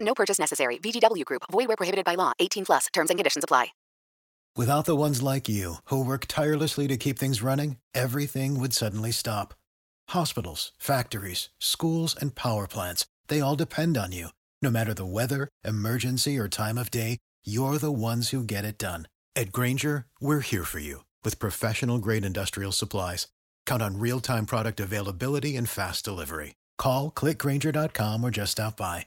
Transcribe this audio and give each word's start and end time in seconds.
No 0.00 0.14
purchase 0.14 0.38
necessary. 0.38 0.78
VGW 0.78 1.24
Group. 1.24 1.42
Void 1.50 1.68
where 1.68 1.76
prohibited 1.76 2.04
by 2.04 2.14
law. 2.14 2.32
18 2.38 2.64
plus. 2.64 2.86
Terms 2.92 3.10
and 3.10 3.18
conditions 3.18 3.44
apply. 3.44 3.68
Without 4.56 4.86
the 4.86 4.96
ones 4.96 5.22
like 5.22 5.48
you 5.48 5.76
who 5.84 6.04
work 6.04 6.26
tirelessly 6.26 6.88
to 6.88 6.96
keep 6.96 7.16
things 7.16 7.42
running, 7.42 7.76
everything 7.94 8.58
would 8.58 8.72
suddenly 8.72 9.12
stop. 9.12 9.54
Hospitals, 10.10 10.72
factories, 10.78 11.50
schools, 11.60 12.16
and 12.20 12.34
power 12.34 12.66
plants—they 12.66 13.40
all 13.40 13.54
depend 13.54 13.96
on 13.96 14.10
you. 14.10 14.28
No 14.60 14.70
matter 14.70 14.94
the 14.94 15.06
weather, 15.06 15.48
emergency, 15.64 16.36
or 16.38 16.48
time 16.48 16.76
of 16.76 16.90
day, 16.90 17.18
you're 17.44 17.78
the 17.78 17.92
ones 17.92 18.30
who 18.30 18.42
get 18.42 18.64
it 18.64 18.78
done. 18.78 19.06
At 19.36 19.52
Grainger, 19.52 20.06
we're 20.20 20.40
here 20.40 20.64
for 20.64 20.80
you 20.80 21.04
with 21.22 21.38
professional 21.38 21.98
grade 21.98 22.24
industrial 22.24 22.72
supplies. 22.72 23.28
Count 23.64 23.82
on 23.82 24.00
real 24.00 24.18
time 24.18 24.44
product 24.44 24.80
availability 24.80 25.54
and 25.54 25.68
fast 25.68 26.04
delivery. 26.04 26.54
Call 26.78 27.12
clickgrainger.com 27.12 28.24
or 28.24 28.30
just 28.32 28.52
stop 28.52 28.76
by. 28.76 29.06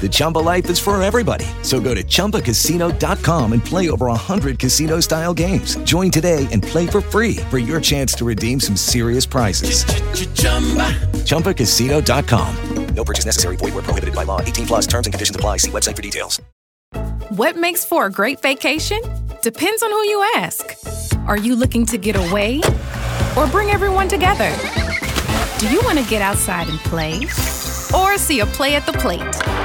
The 0.00 0.08
Chumba 0.08 0.38
life 0.38 0.70
is 0.70 0.78
for 0.78 1.00
everybody. 1.02 1.44
So 1.62 1.80
go 1.80 1.94
to 1.94 2.02
ChumbaCasino.com 2.02 3.52
and 3.52 3.62
play 3.62 3.90
over 3.90 4.06
100 4.06 4.58
casino 4.58 5.00
style 5.00 5.34
games. 5.34 5.76
Join 5.84 6.10
today 6.10 6.48
and 6.50 6.62
play 6.62 6.86
for 6.86 7.02
free 7.02 7.36
for 7.50 7.58
your 7.58 7.80
chance 7.80 8.14
to 8.14 8.24
redeem 8.24 8.60
some 8.60 8.76
serious 8.76 9.26
prizes. 9.26 9.84
ChumbaCasino.com. 11.26 12.94
No 12.94 13.04
purchase 13.04 13.26
necessary. 13.26 13.56
Void 13.56 13.74
where 13.74 13.82
prohibited 13.82 14.14
by 14.14 14.24
law. 14.24 14.40
18 14.40 14.66
plus 14.66 14.86
terms 14.86 15.06
and 15.06 15.12
conditions 15.14 15.36
apply. 15.36 15.58
See 15.58 15.70
website 15.70 15.96
for 15.96 16.02
details. 16.02 16.40
What 17.30 17.56
makes 17.56 17.84
for 17.84 18.06
a 18.06 18.10
great 18.10 18.42
vacation? 18.42 19.00
Depends 19.42 19.82
on 19.82 19.90
who 19.90 20.02
you 20.08 20.22
ask. 20.36 20.76
Are 21.26 21.38
you 21.38 21.54
looking 21.54 21.86
to 21.86 21.96
get 21.96 22.16
away 22.16 22.60
or 23.36 23.46
bring 23.46 23.70
everyone 23.70 24.08
together? 24.08 24.50
Do 25.58 25.68
you 25.68 25.80
want 25.84 25.98
to 25.98 26.04
get 26.10 26.22
outside 26.22 26.68
and 26.68 26.78
play 26.80 27.20
or 27.94 28.18
see 28.18 28.40
a 28.40 28.46
play 28.46 28.74
at 28.74 28.84
the 28.86 28.92
plate? 28.92 29.59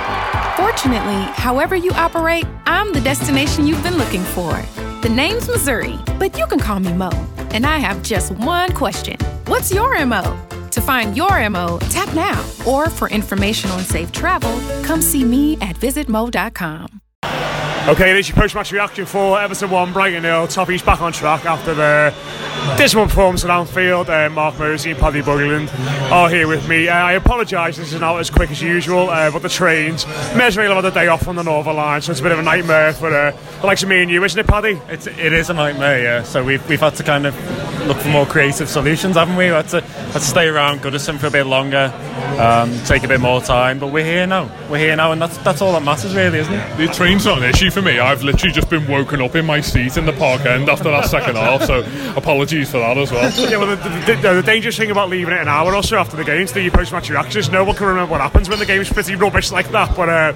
Fortunately, 0.55 1.21
however 1.33 1.75
you 1.75 1.91
operate, 1.91 2.45
I'm 2.65 2.93
the 2.93 3.01
destination 3.01 3.67
you've 3.67 3.83
been 3.83 3.97
looking 3.97 4.23
for. 4.23 4.53
The 5.01 5.09
name's 5.09 5.49
Missouri, 5.49 5.99
but 6.17 6.37
you 6.37 6.47
can 6.47 6.59
call 6.59 6.79
me 6.79 6.93
Mo. 6.93 7.09
And 7.51 7.65
I 7.65 7.77
have 7.77 8.01
just 8.01 8.31
one 8.31 8.71
question 8.71 9.17
What's 9.47 9.71
your 9.73 10.05
MO? 10.05 10.39
To 10.71 10.81
find 10.81 11.15
your 11.17 11.49
MO, 11.49 11.79
tap 11.89 12.13
now. 12.15 12.41
Or 12.65 12.89
for 12.89 13.09
information 13.09 13.69
on 13.71 13.81
safe 13.81 14.13
travel, 14.13 14.57
come 14.83 15.01
see 15.01 15.25
me 15.25 15.55
at 15.57 15.75
visitmo.com. 15.75 17.01
Okay, 17.87 18.13
this 18.13 18.25
is 18.25 18.29
your 18.29 18.41
post-match 18.41 18.71
reaction 18.71 19.05
for 19.05 19.39
Everton 19.39 19.69
1, 19.69 19.93
Brighton 19.93 20.23
0. 20.23 20.47
Toffees 20.47 20.83
back 20.83 21.01
on 21.01 21.13
track 21.13 21.45
after 21.45 21.75
the 21.75 22.11
dismal 22.79 23.05
performance 23.05 23.43
at 23.43 23.51
Anfield. 23.51 24.09
Uh, 24.09 24.27
Mark 24.31 24.57
Mosey 24.57 24.89
and 24.89 24.99
Paddy 24.99 25.21
Boyland 25.21 25.69
are 26.11 26.27
here 26.27 26.47
with 26.47 26.67
me. 26.67 26.87
Uh, 26.87 26.95
I 26.95 27.11
apologise, 27.11 27.77
this 27.77 27.93
is 27.93 27.99
not 28.01 28.19
as 28.19 28.31
quick 28.31 28.49
as 28.49 28.59
usual, 28.59 29.11
uh, 29.11 29.29
but 29.29 29.43
the 29.43 29.49
trains, 29.49 30.05
Merseyrail 30.33 30.73
have 30.73 30.83
had 30.83 30.85
a 30.85 30.95
day 30.95 31.09
off 31.09 31.27
on 31.27 31.35
the 31.35 31.43
Northern 31.43 31.75
Line, 31.75 32.01
so 32.01 32.09
it's 32.09 32.21
a 32.21 32.23
bit 32.23 32.31
of 32.31 32.39
a 32.39 32.41
nightmare 32.41 32.91
for 32.91 33.15
uh, 33.15 33.37
the 33.61 33.67
likes 33.67 33.83
of 33.83 33.89
me 33.89 34.01
and 34.01 34.09
you, 34.09 34.23
isn't 34.23 34.39
it, 34.39 34.47
Paddy? 34.47 34.81
It's, 34.89 35.05
it 35.05 35.31
is 35.31 35.51
a 35.51 35.53
nightmare, 35.53 36.01
yeah. 36.01 36.23
So 36.23 36.43
we've, 36.43 36.67
we've 36.67 36.79
had 36.79 36.95
to 36.95 37.03
kind 37.03 37.27
of 37.27 37.35
look 37.85 37.97
for 37.97 38.09
more 38.09 38.25
creative 38.25 38.67
solutions, 38.67 39.15
haven't 39.15 39.35
we? 39.35 39.45
We 39.45 39.51
had 39.51 39.69
to, 39.69 39.81
had 39.81 40.13
to 40.13 40.19
stay 40.21 40.47
around 40.47 40.79
Goodison 40.79 41.19
for 41.19 41.27
a 41.27 41.31
bit 41.31 41.45
longer, 41.45 41.93
um, 42.39 42.77
take 42.85 43.03
a 43.03 43.07
bit 43.07 43.21
more 43.21 43.41
time, 43.41 43.79
but 43.79 43.87
we're 43.87 44.03
here 44.03 44.27
now. 44.27 44.49
We're 44.69 44.79
here 44.79 44.95
now, 44.95 45.11
and 45.11 45.21
that's, 45.21 45.37
that's 45.37 45.61
all 45.61 45.71
that 45.73 45.83
matters, 45.83 46.15
really, 46.15 46.39
isn't 46.39 46.53
it? 46.53 46.77
The 46.77 46.87
train's 46.87 47.25
not 47.25 47.37
an 47.37 47.45
issue 47.45 47.71
for 47.71 47.81
me. 47.81 47.99
I've 47.99 48.23
literally 48.23 48.53
just 48.53 48.69
been 48.69 48.87
woken 48.87 49.21
up 49.21 49.35
in 49.35 49.45
my 49.45 49.61
seat 49.61 49.97
in 49.97 50.05
the 50.05 50.13
park 50.13 50.45
end 50.45 50.69
after 50.69 50.85
that 50.85 51.05
second 51.05 51.35
half, 51.35 51.63
so 51.63 51.85
apologies 52.15 52.71
for 52.71 52.79
that 52.79 52.97
as 52.97 53.11
well. 53.11 53.31
yeah, 53.49 53.57
well, 53.57 53.75
the, 53.75 54.15
the, 54.15 54.33
the, 54.33 54.41
dangerous 54.41 54.77
thing 54.77 54.91
about 54.91 55.09
leaving 55.09 55.33
it 55.33 55.39
an 55.39 55.47
hour 55.47 55.75
or 55.75 55.83
so 55.83 55.97
after 55.97 56.17
the 56.17 56.23
game 56.23 56.45
to 56.45 56.53
do 56.53 56.61
your 56.61 56.71
post-match 56.71 57.09
reactions, 57.09 57.49
no 57.49 57.63
one 57.63 57.75
can 57.75 57.87
remember 57.87 58.11
what 58.11 58.21
happens 58.21 58.49
when 58.49 58.59
the 58.59 58.65
game's 58.65 58.91
pretty 58.91 59.15
rubbish 59.15 59.51
like 59.51 59.69
that, 59.69 59.95
but 59.95 60.09
uh, 60.09 60.33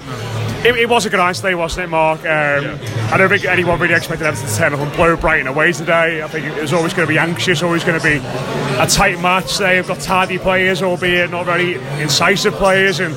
it, 0.66 0.76
it, 0.76 0.90
was 0.90 1.06
a 1.06 1.10
good 1.10 1.20
answer 1.20 1.44
today, 1.44 1.56
wasn't 1.56 1.86
it, 1.86 1.90
Mark? 1.90 2.20
Um, 2.20 2.26
yeah. 2.26 3.10
I 3.12 3.18
don't 3.18 3.30
think 3.30 3.46
anyone 3.46 3.80
really 3.80 3.94
expected 3.94 4.26
Everton 4.28 4.48
to 4.48 4.56
turn 4.56 4.74
up 4.74 4.80
and 4.80 4.92
blow 4.94 5.16
Brighton 5.16 5.48
away 5.48 5.72
today. 5.72 6.22
I 6.22 6.28
think 6.28 6.46
it 6.46 6.62
was 6.62 6.74
always 6.74 6.94
going 6.94 7.08
to 7.08 7.12
be 7.12 7.18
anxious, 7.18 7.64
always 7.64 7.84
going 7.84 8.00
to 8.00 8.04
be 8.04 8.18
a 8.78 8.86
tight 8.88 9.22
match. 9.22 9.58
They've 9.58 9.88
got 9.88 10.00
tardy 10.00 10.38
players, 10.38 10.82
albeit 10.82 11.32
not 11.32 11.46
very 11.46 11.76
incisive 12.02 12.54
players, 12.56 13.00
and 13.00 13.16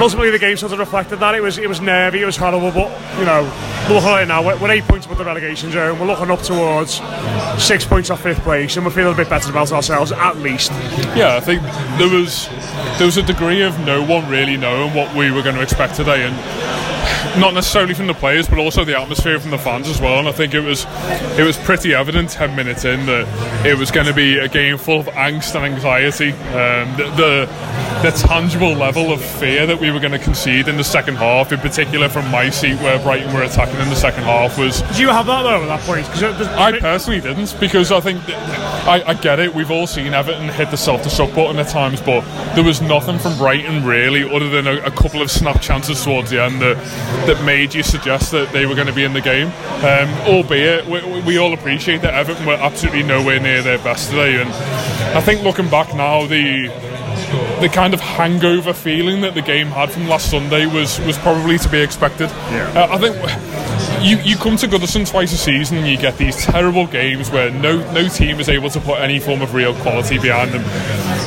ultimately 0.00 0.30
the 0.30 0.38
game 0.38 0.56
sort 0.56 0.72
of 0.72 0.78
reflected 0.78 1.18
that. 1.20 1.34
It 1.34 1.40
was 1.40 1.58
it 1.58 1.68
was 1.68 1.80
nervy, 1.80 2.22
it 2.22 2.26
was 2.26 2.36
horrible, 2.36 2.70
but 2.70 2.90
you 3.18 3.24
know, 3.24 3.42
look 3.88 4.04
at 4.04 4.22
it 4.22 4.26
now. 4.26 4.44
We're, 4.44 4.58
we're 4.58 4.70
eight 4.70 4.84
points 4.84 5.06
above 5.06 5.18
the 5.18 5.24
relegation 5.24 5.70
zone. 5.70 5.98
We're 5.98 6.06
looking 6.06 6.30
up 6.30 6.42
towards 6.42 7.00
six 7.62 7.84
points 7.84 8.10
off 8.10 8.22
fifth 8.22 8.40
place, 8.40 8.76
and 8.76 8.84
we're 8.84 8.92
feeling 8.92 9.14
a 9.14 9.16
bit 9.16 9.28
better 9.28 9.50
about 9.50 9.72
ourselves 9.72 10.12
at 10.12 10.36
least. 10.38 10.70
Yeah, 11.16 11.36
I 11.36 11.40
think 11.40 11.62
there 11.98 12.08
was 12.08 12.48
there 12.98 13.06
was 13.06 13.16
a 13.16 13.22
degree 13.22 13.62
of 13.62 13.78
no 13.80 14.04
one 14.04 14.28
really 14.28 14.56
knowing 14.56 14.94
what 14.94 15.14
we 15.14 15.30
were 15.30 15.42
going 15.42 15.56
to 15.56 15.62
expect 15.62 15.94
today, 15.94 16.24
and 16.26 16.36
not 17.38 17.54
necessarily 17.54 17.94
from 17.94 18.06
the 18.06 18.14
players, 18.14 18.48
but 18.48 18.58
also 18.58 18.84
the 18.84 18.98
atmosphere 18.98 19.38
from 19.38 19.50
the 19.50 19.58
fans 19.58 19.88
as 19.88 20.00
well. 20.00 20.18
And 20.18 20.28
I 20.28 20.32
think 20.32 20.54
it 20.54 20.60
was 20.60 20.86
it 21.38 21.44
was 21.44 21.56
pretty 21.58 21.94
evident 21.94 22.30
ten 22.30 22.54
minutes 22.56 22.84
in 22.84 23.06
that 23.06 23.66
it 23.66 23.76
was 23.76 23.90
going 23.90 24.06
to 24.06 24.14
be 24.14 24.38
a 24.38 24.48
game 24.48 24.78
full 24.78 25.00
of 25.00 25.06
angst 25.06 25.54
and 25.54 25.64
anxiety. 25.64 26.32
Um, 26.32 26.96
the, 26.96 27.04
the 27.16 27.88
the 28.02 28.10
tangible 28.12 28.74
level 28.74 29.12
of 29.12 29.20
fear 29.20 29.66
that 29.66 29.80
we 29.80 29.90
were 29.90 29.98
going 29.98 30.12
to 30.12 30.18
concede 30.18 30.68
in 30.68 30.76
the 30.76 30.84
second 30.84 31.16
half, 31.16 31.50
in 31.50 31.58
particular 31.58 32.08
from 32.08 32.30
my 32.30 32.48
seat 32.48 32.76
where 32.80 32.98
Brighton 33.00 33.34
were 33.34 33.42
attacking 33.42 33.80
in 33.80 33.88
the 33.88 33.96
second 33.96 34.22
half, 34.22 34.56
was. 34.56 34.82
Did 34.82 34.98
you 34.98 35.08
have 35.08 35.26
that 35.26 35.42
though 35.42 35.62
at 35.62 35.66
that 35.66 35.80
point? 35.80 36.06
Because 36.06 36.46
I 36.46 36.78
personally 36.78 37.20
didn't 37.20 37.58
because 37.58 37.90
I 37.90 38.00
think 38.00 38.22
I, 38.28 39.02
I, 39.06 39.14
get 39.14 39.40
it. 39.40 39.52
We've 39.52 39.70
all 39.70 39.86
seen 39.86 40.14
Everton 40.14 40.48
hit 40.48 40.70
the 40.70 40.76
self-destruct 40.76 41.34
button 41.34 41.58
at 41.58 41.68
times, 41.68 42.00
but 42.00 42.20
there 42.54 42.64
was 42.64 42.80
nothing 42.80 43.18
from 43.18 43.36
Brighton 43.36 43.84
really, 43.84 44.22
other 44.22 44.48
than 44.48 44.66
a, 44.66 44.76
a 44.84 44.90
couple 44.90 45.20
of 45.20 45.30
snap 45.30 45.60
chances 45.60 46.02
towards 46.02 46.30
the 46.30 46.42
end 46.42 46.62
that 46.62 46.76
that 47.26 47.44
made 47.44 47.74
you 47.74 47.82
suggest 47.82 48.30
that 48.32 48.52
they 48.52 48.66
were 48.66 48.74
going 48.74 48.86
to 48.86 48.92
be 48.92 49.04
in 49.04 49.12
the 49.12 49.20
game. 49.20 49.48
Um, 49.82 50.08
albeit 50.26 50.86
we, 50.86 51.20
we 51.22 51.38
all 51.38 51.52
appreciate 51.52 52.02
that 52.02 52.14
Everton 52.14 52.46
were 52.46 52.54
absolutely 52.54 53.02
nowhere 53.02 53.40
near 53.40 53.62
their 53.62 53.78
best 53.78 54.10
today, 54.10 54.40
and 54.40 54.50
I 55.16 55.20
think 55.20 55.42
looking 55.42 55.68
back 55.68 55.94
now, 55.94 56.26
the 56.26 56.68
the 57.60 57.68
kind 57.68 57.92
of 57.92 58.00
hangover 58.00 58.72
feeling 58.72 59.20
that 59.22 59.34
the 59.34 59.42
game 59.42 59.66
had 59.68 59.90
from 59.90 60.08
last 60.08 60.30
Sunday 60.30 60.66
was 60.66 61.00
was 61.00 61.18
probably 61.18 61.58
to 61.58 61.68
be 61.68 61.80
expected. 61.80 62.30
Yeah. 62.50 62.70
Uh, 62.74 62.94
I 62.94 62.98
think 62.98 63.16
you 64.02 64.18
you 64.18 64.36
come 64.36 64.56
to 64.56 64.66
Goodison 64.66 65.08
twice 65.08 65.32
a 65.32 65.36
season 65.36 65.78
and 65.78 65.86
you 65.86 65.96
get 65.96 66.18
these 66.18 66.36
terrible 66.36 66.86
games 66.86 67.30
where 67.30 67.50
no 67.50 67.78
no 67.92 68.08
team 68.08 68.40
is 68.40 68.48
able 68.48 68.70
to 68.70 68.80
put 68.80 69.00
any 69.00 69.18
form 69.18 69.42
of 69.42 69.54
real 69.54 69.74
quality 69.76 70.18
behind 70.18 70.52
them. 70.52 70.62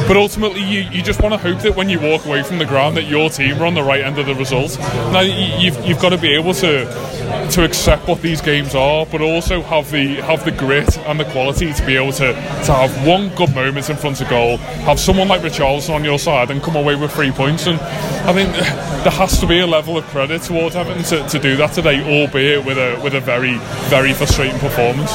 But 0.07 0.17
ultimately, 0.17 0.61
you, 0.61 0.81
you 0.91 1.01
just 1.01 1.21
want 1.21 1.33
to 1.33 1.37
hope 1.37 1.61
that 1.61 1.75
when 1.75 1.89
you 1.89 1.99
walk 1.99 2.25
away 2.25 2.43
from 2.43 2.57
the 2.57 2.65
ground, 2.65 2.97
that 2.97 3.03
your 3.03 3.29
team 3.29 3.61
are 3.61 3.65
on 3.65 3.73
the 3.73 3.83
right 3.83 4.01
end 4.01 4.17
of 4.17 4.25
the 4.25 4.35
result. 4.35 4.77
Now 4.79 5.21
you've 5.21 5.85
you've 5.85 5.99
got 5.99 6.09
to 6.09 6.17
be 6.17 6.35
able 6.35 6.53
to 6.55 7.20
to 7.51 7.65
accept 7.65 8.07
what 8.07 8.21
these 8.21 8.41
games 8.41 8.75
are, 8.75 9.05
but 9.05 9.21
also 9.21 9.61
have 9.61 9.91
the 9.91 10.15
have 10.21 10.43
the 10.45 10.51
grit 10.51 10.97
and 10.99 11.19
the 11.19 11.25
quality 11.25 11.73
to 11.73 11.85
be 11.85 11.95
able 11.95 12.13
to 12.13 12.33
to 12.33 12.73
have 12.73 13.07
one 13.07 13.29
good 13.35 13.53
moment 13.53 13.89
in 13.89 13.97
front 13.97 14.21
of 14.21 14.29
goal, 14.29 14.57
have 14.87 14.99
someone 14.99 15.27
like 15.27 15.41
Richarlison 15.41 15.93
on 15.93 16.03
your 16.03 16.19
side, 16.19 16.49
and 16.49 16.63
come 16.63 16.75
away 16.75 16.95
with 16.95 17.11
three 17.11 17.31
points. 17.31 17.67
And 17.67 17.79
I 17.79 18.33
think 18.33 18.51
there 19.03 19.11
has 19.11 19.39
to 19.39 19.47
be 19.47 19.59
a 19.59 19.67
level 19.67 19.97
of 19.97 20.05
credit 20.05 20.41
towards 20.41 20.75
Everton 20.75 21.03
to, 21.03 21.27
to 21.27 21.39
do 21.39 21.57
that 21.57 21.73
today, 21.73 22.01
albeit 22.01 22.65
with 22.65 22.77
a 22.77 22.99
with 23.03 23.15
a 23.15 23.19
very 23.19 23.57
very 23.89 24.13
frustrating 24.13 24.59
performance. 24.59 25.11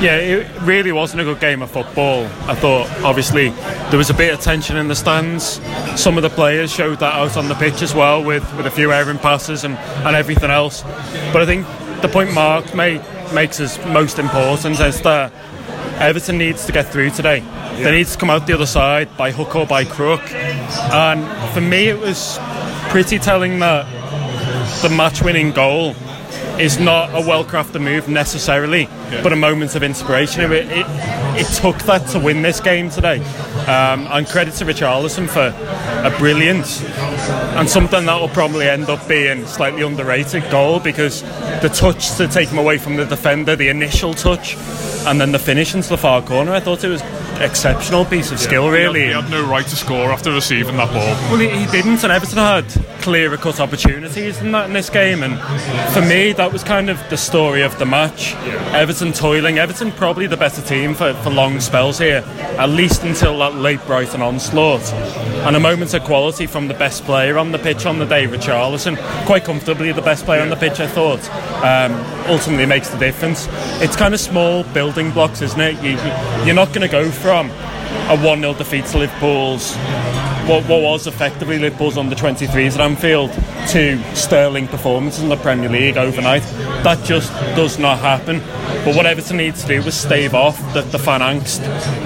Yeah, 0.00 0.16
it 0.18 0.60
really 0.60 0.92
wasn't 0.92 1.22
a 1.22 1.24
good 1.24 1.40
game 1.40 1.60
of 1.60 1.72
football. 1.72 2.24
I 2.46 2.54
thought 2.54 2.88
obviously 3.02 3.48
there 3.90 3.98
was 3.98 4.10
a 4.10 4.14
bit 4.14 4.32
of 4.32 4.40
tension 4.40 4.76
in 4.76 4.86
the 4.86 4.94
stands. 4.94 5.60
Some 6.00 6.16
of 6.16 6.22
the 6.22 6.30
players 6.30 6.70
showed 6.70 7.00
that 7.00 7.14
out 7.14 7.36
on 7.36 7.48
the 7.48 7.56
pitch 7.56 7.82
as 7.82 7.94
well 7.96 8.22
with, 8.22 8.44
with 8.56 8.66
a 8.66 8.70
few 8.70 8.92
errant 8.92 9.20
passes 9.20 9.64
and, 9.64 9.74
and 9.76 10.14
everything 10.14 10.50
else. 10.50 10.82
But 11.32 11.42
I 11.42 11.46
think 11.46 11.66
the 12.02 12.08
point 12.08 12.32
Mark 12.32 12.74
made, 12.74 13.02
makes 13.32 13.60
us 13.60 13.78
most 13.86 14.18
important 14.18 14.78
is 14.80 15.00
that 15.02 15.32
Everton 16.00 16.38
needs 16.38 16.64
to 16.66 16.72
get 16.72 16.86
through 16.86 17.10
today. 17.10 17.40
They 17.82 17.90
need 17.90 18.06
to 18.06 18.18
come 18.18 18.30
out 18.30 18.46
the 18.46 18.52
other 18.52 18.66
side 18.66 19.16
by 19.16 19.32
hook 19.32 19.56
or 19.56 19.66
by 19.66 19.84
crook. 19.84 20.22
And 20.32 21.52
for 21.52 21.60
me, 21.60 21.88
it 21.88 21.98
was 21.98 22.38
pretty 22.88 23.18
telling 23.18 23.58
that 23.58 23.86
the 24.82 24.88
match-winning 24.88 25.52
goal 25.52 25.94
is 26.60 26.78
not 26.78 27.10
a 27.10 27.26
well-crafted 27.26 27.82
move 27.82 28.08
necessarily, 28.08 28.88
but 29.22 29.32
a 29.32 29.36
moment 29.36 29.74
of 29.74 29.82
inspiration. 29.82 30.40
It, 30.52 30.66
it, 30.70 30.86
it 31.38 31.46
took 31.54 31.78
that 31.84 32.06
to 32.08 32.18
win 32.18 32.42
this 32.42 32.60
game 32.60 32.90
today. 32.90 33.18
Um, 33.66 34.06
and 34.10 34.26
credit 34.26 34.54
to 34.54 34.64
Richarlison 34.64 35.28
for 35.28 35.54
a 36.06 36.18
brilliant 36.18 36.66
and 37.58 37.68
something 37.68 38.06
that 38.06 38.20
will 38.20 38.28
probably 38.28 38.68
end 38.68 38.88
up 38.88 39.06
being 39.08 39.44
slightly 39.46 39.82
underrated 39.82 40.48
goal 40.50 40.78
because 40.78 41.22
the 41.60 41.70
touch 41.72 42.16
to 42.16 42.28
take 42.28 42.48
him 42.48 42.58
away 42.58 42.78
from 42.78 42.96
the 42.96 43.04
defender, 43.04 43.56
the 43.56 43.68
initial 43.68 44.14
touch, 44.14 44.56
and 45.06 45.20
then 45.20 45.32
the 45.32 45.38
finish 45.38 45.74
into 45.74 45.88
the 45.88 45.98
far 45.98 46.22
corner. 46.22 46.52
I 46.52 46.60
thought 46.60 46.84
it 46.84 46.88
was 46.88 47.02
exceptional 47.40 48.04
piece 48.04 48.30
of 48.30 48.38
skill, 48.38 48.70
really. 48.70 49.00
He 49.00 49.06
had, 49.06 49.24
he 49.24 49.30
had, 49.30 49.42
no 49.42 49.48
right 49.48 49.66
to 49.66 49.76
score 49.76 50.10
after 50.10 50.32
receiving 50.32 50.76
that 50.76 50.92
ball. 50.92 51.30
Well, 51.30 51.38
he, 51.38 51.48
he 51.48 51.66
didn't, 51.66 52.02
and 52.04 52.12
Everton 52.12 52.38
had 52.38 52.64
clearer 53.08 53.38
cut 53.38 53.58
opportunities 53.58 54.38
in 54.42 54.52
that 54.52 54.66
in 54.66 54.74
this 54.74 54.90
game. 54.90 55.22
And 55.22 55.40
for 55.94 56.02
me, 56.02 56.34
that 56.34 56.52
was 56.52 56.62
kind 56.62 56.90
of 56.90 56.98
the 57.08 57.16
story 57.16 57.62
of 57.62 57.78
the 57.78 57.86
match. 57.86 58.32
Yeah. 58.32 58.76
Everton 58.76 59.14
toiling. 59.14 59.58
Everton 59.58 59.92
probably 59.92 60.26
the 60.26 60.36
better 60.36 60.60
team 60.60 60.92
for, 60.92 61.14
for 61.22 61.30
long 61.30 61.58
spells 61.58 61.98
here, 61.98 62.22
at 62.58 62.68
least 62.68 63.04
until 63.04 63.38
that 63.38 63.54
late 63.54 63.80
Brighton 63.86 64.20
onslaught. 64.20 64.92
And 65.46 65.56
a 65.56 65.58
moment 65.58 65.94
of 65.94 66.04
quality 66.04 66.46
from 66.46 66.68
the 66.68 66.74
best 66.74 67.02
player 67.04 67.38
on 67.38 67.50
the 67.50 67.58
pitch 67.58 67.86
on 67.86 67.98
the 67.98 68.04
day, 68.04 68.26
Richarlison. 68.26 68.98
Quite 69.24 69.44
comfortably 69.44 69.90
the 69.92 70.02
best 70.02 70.26
player 70.26 70.42
on 70.42 70.50
the 70.50 70.56
pitch, 70.56 70.78
I 70.78 70.86
thought. 70.86 71.26
Um, 71.64 71.94
ultimately 72.28 72.66
makes 72.66 72.90
the 72.90 72.98
difference. 72.98 73.48
It's 73.80 73.96
kind 73.96 74.12
of 74.12 74.20
small 74.20 74.64
building 74.64 75.12
blocks, 75.12 75.40
isn't 75.40 75.58
it? 75.58 75.82
You, 75.82 75.92
you're 76.44 76.54
not 76.54 76.74
going 76.74 76.82
to 76.82 76.88
go 76.88 77.10
from 77.10 77.48
a 78.10 78.20
1 78.20 78.40
0 78.40 78.52
defeat 78.52 78.84
to 78.84 78.98
Liverpool's 78.98 79.74
what, 80.48 80.64
what, 80.66 80.80
was 80.80 81.06
effectively 81.06 81.58
Liverpool's 81.58 81.98
under 81.98 82.16
23s 82.16 82.74
at 82.74 82.80
Anfield 82.80 83.30
to 83.68 84.02
sterling 84.16 84.66
performances 84.66 85.22
in 85.22 85.28
the 85.28 85.36
Premier 85.36 85.68
League 85.68 85.98
overnight. 85.98 86.42
That 86.84 87.04
just 87.04 87.30
does 87.54 87.78
not 87.78 87.98
happen. 87.98 88.38
But 88.84 88.96
what 88.96 89.04
Everton 89.04 89.36
needs 89.36 89.62
to 89.62 89.68
do 89.68 89.82
was 89.82 89.94
stave 89.94 90.34
off 90.34 90.56
the, 90.72 90.80
the 90.80 90.98
fan 90.98 91.20
angst 91.20 91.62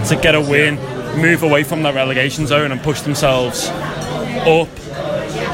to 0.08 0.16
get 0.16 0.34
a 0.34 0.40
win, 0.40 0.74
move 1.20 1.44
away 1.44 1.62
from 1.62 1.84
that 1.84 1.94
relegation 1.94 2.48
zone 2.48 2.72
and 2.72 2.82
push 2.82 3.02
themselves 3.02 3.68
up 3.68 4.68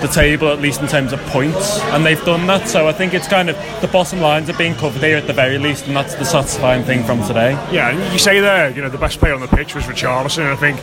the 0.00 0.08
table, 0.08 0.48
at 0.48 0.60
least 0.60 0.80
in 0.80 0.86
terms 0.86 1.12
of 1.12 1.20
points, 1.26 1.80
and 1.92 2.04
they've 2.04 2.24
done 2.24 2.46
that. 2.46 2.68
So 2.68 2.88
I 2.88 2.92
think 2.92 3.14
it's 3.14 3.28
kind 3.28 3.50
of 3.50 3.56
the 3.80 3.88
bottom 3.88 4.20
lines 4.20 4.48
are 4.48 4.56
being 4.56 4.74
covered 4.74 5.02
here 5.02 5.16
at 5.16 5.26
the 5.26 5.32
very 5.32 5.58
least, 5.58 5.86
and 5.86 5.96
that's 5.96 6.14
the 6.14 6.24
satisfying 6.24 6.84
thing 6.84 7.04
from 7.04 7.22
today. 7.26 7.52
Yeah, 7.72 8.12
you 8.12 8.18
say 8.18 8.40
there, 8.40 8.70
you 8.70 8.82
know, 8.82 8.88
the 8.88 8.98
best 8.98 9.18
player 9.18 9.34
on 9.34 9.40
the 9.40 9.48
pitch 9.48 9.74
was 9.74 9.84
Richarlison, 9.84 10.38
and 10.38 10.48
I 10.48 10.56
think 10.56 10.78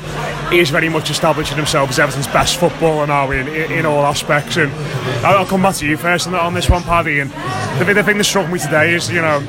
he 0.51 0.59
is 0.59 0.69
very 0.69 0.89
much 0.89 1.09
establishing 1.09 1.57
himself 1.57 1.89
as 1.89 1.99
Everton's 1.99 2.27
best 2.27 2.57
footballer 2.57 3.07
now 3.07 3.31
in, 3.31 3.47
in, 3.47 3.71
in 3.71 3.85
all 3.85 4.05
aspects. 4.05 4.57
And 4.57 4.71
I'll 5.25 5.45
come 5.45 5.61
back 5.61 5.75
to 5.75 5.87
you 5.87 5.97
first 5.97 6.27
on 6.27 6.53
this 6.53 6.69
one, 6.69 6.83
Paddy. 6.83 7.19
And 7.19 7.31
the, 7.79 7.93
the 7.93 8.03
thing 8.03 8.17
that 8.17 8.23
struck 8.23 8.51
me 8.51 8.59
today 8.59 8.93
is, 8.93 9.11
you 9.11 9.21
know, 9.21 9.39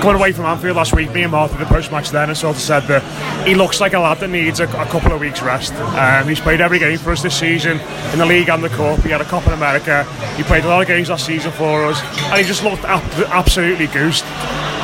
going 0.00 0.16
away 0.16 0.32
from 0.32 0.44
Anfield 0.44 0.76
last 0.76 0.94
week, 0.94 1.12
me 1.12 1.22
and 1.22 1.32
Martin, 1.32 1.58
the 1.58 1.66
post 1.66 1.90
match 1.90 2.10
then, 2.10 2.28
and 2.28 2.36
sort 2.36 2.56
of 2.56 2.62
said 2.62 2.80
that 2.84 3.46
he 3.46 3.54
looks 3.54 3.80
like 3.80 3.92
a 3.92 3.98
lad 3.98 4.18
that 4.20 4.28
needs 4.28 4.60
a, 4.60 4.64
a 4.64 4.86
couple 4.86 5.12
of 5.12 5.20
weeks 5.20 5.42
rest. 5.42 5.72
Um, 5.74 6.28
he's 6.28 6.40
played 6.40 6.60
every 6.60 6.78
game 6.78 6.98
for 6.98 7.12
us 7.12 7.22
this 7.22 7.38
season 7.38 7.80
in 8.12 8.18
the 8.18 8.26
league 8.26 8.48
and 8.48 8.62
the 8.62 8.68
cup. 8.68 9.00
He 9.00 9.10
had 9.10 9.20
a 9.20 9.24
cup 9.24 9.46
in 9.46 9.52
America. 9.52 10.04
He 10.36 10.42
played 10.42 10.64
a 10.64 10.68
lot 10.68 10.82
of 10.82 10.88
games 10.88 11.10
last 11.10 11.26
season 11.26 11.52
for 11.52 11.84
us, 11.84 12.00
and 12.24 12.38
he 12.38 12.44
just 12.44 12.62
looked 12.64 12.84
absolutely 12.84 13.86
goosed. 13.88 14.24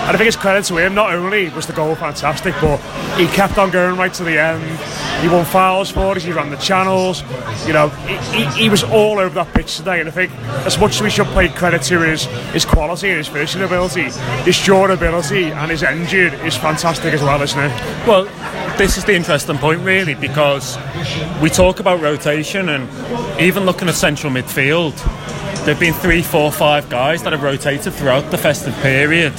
And 0.03 0.11
I 0.11 0.19
think 0.19 0.27
it's 0.27 0.37
credit 0.37 0.65
to 0.65 0.77
him. 0.79 0.95
Not 0.95 1.15
only 1.15 1.49
was 1.51 1.67
the 1.67 1.73
goal 1.73 1.95
fantastic, 1.95 2.55
but 2.61 2.79
he 3.17 3.27
kept 3.29 3.57
on 3.57 3.71
going 3.71 3.97
right 3.97 4.13
to 4.15 4.25
the 4.25 4.37
end. 4.37 4.63
He 5.23 5.29
won 5.29 5.45
fouls 5.45 5.91
for 5.91 6.17
us. 6.17 6.25
He 6.25 6.33
ran 6.33 6.51
the 6.51 6.57
channels. 6.57 7.23
You 7.67 7.73
know, 7.73 7.89
he, 7.89 8.17
he, 8.37 8.63
he 8.63 8.69
was 8.69 8.83
all 8.83 9.21
over 9.21 9.33
that 9.37 9.55
pitch 9.55 9.77
today. 9.77 10.01
And 10.01 10.09
I 10.09 10.13
think 10.13 10.33
as 10.67 10.77
much 10.77 10.97
as 10.97 11.03
we 11.03 11.11
should 11.11 11.29
pay 11.29 11.49
credit 11.49 11.83
to 11.83 12.01
his 12.01 12.25
his 12.53 12.65
quality 12.65 13.11
and 13.11 13.19
his 13.19 13.29
finishing 13.29 13.63
ability, 13.63 14.11
his 14.43 14.61
durability 14.65 15.53
and 15.53 15.71
his 15.71 15.85
engine 15.85 16.35
is 16.41 16.57
fantastic 16.57 17.15
as 17.15 17.23
well, 17.23 17.41
isn't 17.41 17.61
it? 17.61 17.71
Well, 18.05 18.25
this 18.77 18.99
is 18.99 19.05
the 19.05 19.15
interesting 19.15 19.59
point, 19.59 19.83
really, 19.83 20.15
because 20.15 20.77
we 21.41 21.49
talk 21.49 21.79
about 21.79 22.01
rotation 22.01 22.71
and 22.71 23.41
even 23.41 23.65
looking 23.65 23.89
at 23.89 23.95
central 23.95 24.33
midfield, 24.33 24.97
there 25.65 25.75
have 25.75 25.81
been 25.81 25.95
three, 25.95 26.23
four, 26.23 26.51
five 26.51 26.89
guys 26.89 27.23
that 27.23 27.33
have 27.33 27.45
rotated 27.45 27.93
throughout 27.93 28.31
the 28.33 28.39
festive 28.39 28.75
period. 28.79 29.33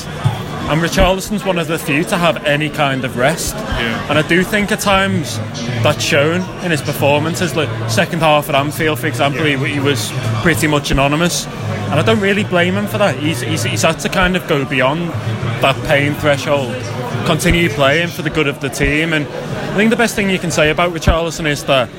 And 0.69 0.81
Richarlison's 0.81 1.43
one 1.43 1.59
of 1.59 1.67
the 1.67 1.77
few 1.77 2.03
to 2.05 2.17
have 2.17 2.45
any 2.45 2.69
kind 2.69 3.03
of 3.03 3.17
rest. 3.17 3.53
Yeah. 3.53 4.09
And 4.09 4.17
I 4.17 4.27
do 4.27 4.43
think 4.43 4.71
at 4.71 4.79
times 4.79 5.37
that's 5.83 6.01
shown 6.01 6.41
in 6.63 6.71
his 6.71 6.81
performances. 6.81 7.55
Like 7.55 7.69
second 7.89 8.19
half 8.19 8.47
at 8.47 8.55
Anfield, 8.55 8.99
for 8.99 9.07
example, 9.07 9.45
yeah. 9.45 9.57
he, 9.57 9.73
he, 9.73 9.79
was 9.79 10.09
pretty 10.41 10.67
much 10.67 10.89
anonymous. 10.89 11.45
And 11.45 11.99
I 11.99 12.01
don't 12.01 12.21
really 12.21 12.45
blame 12.45 12.75
him 12.75 12.87
for 12.87 12.97
that. 12.97 13.17
He's, 13.17 13.41
he's, 13.41 13.63
he's 13.63 13.81
had 13.81 13.99
to 13.99 14.09
kind 14.09 14.37
of 14.37 14.47
go 14.47 14.63
beyond 14.63 15.09
that 15.61 15.75
pain 15.85 16.13
threshold, 16.15 16.73
continue 17.25 17.67
playing 17.69 18.07
for 18.07 18.21
the 18.21 18.29
good 18.29 18.47
of 18.47 18.61
the 18.61 18.69
team. 18.69 19.11
And 19.11 19.27
I 19.27 19.75
think 19.75 19.89
the 19.89 19.97
best 19.97 20.15
thing 20.15 20.29
you 20.29 20.39
can 20.39 20.49
say 20.49 20.69
about 20.69 20.93
Richarlison 20.93 21.45
is 21.45 21.65
that 21.65 21.89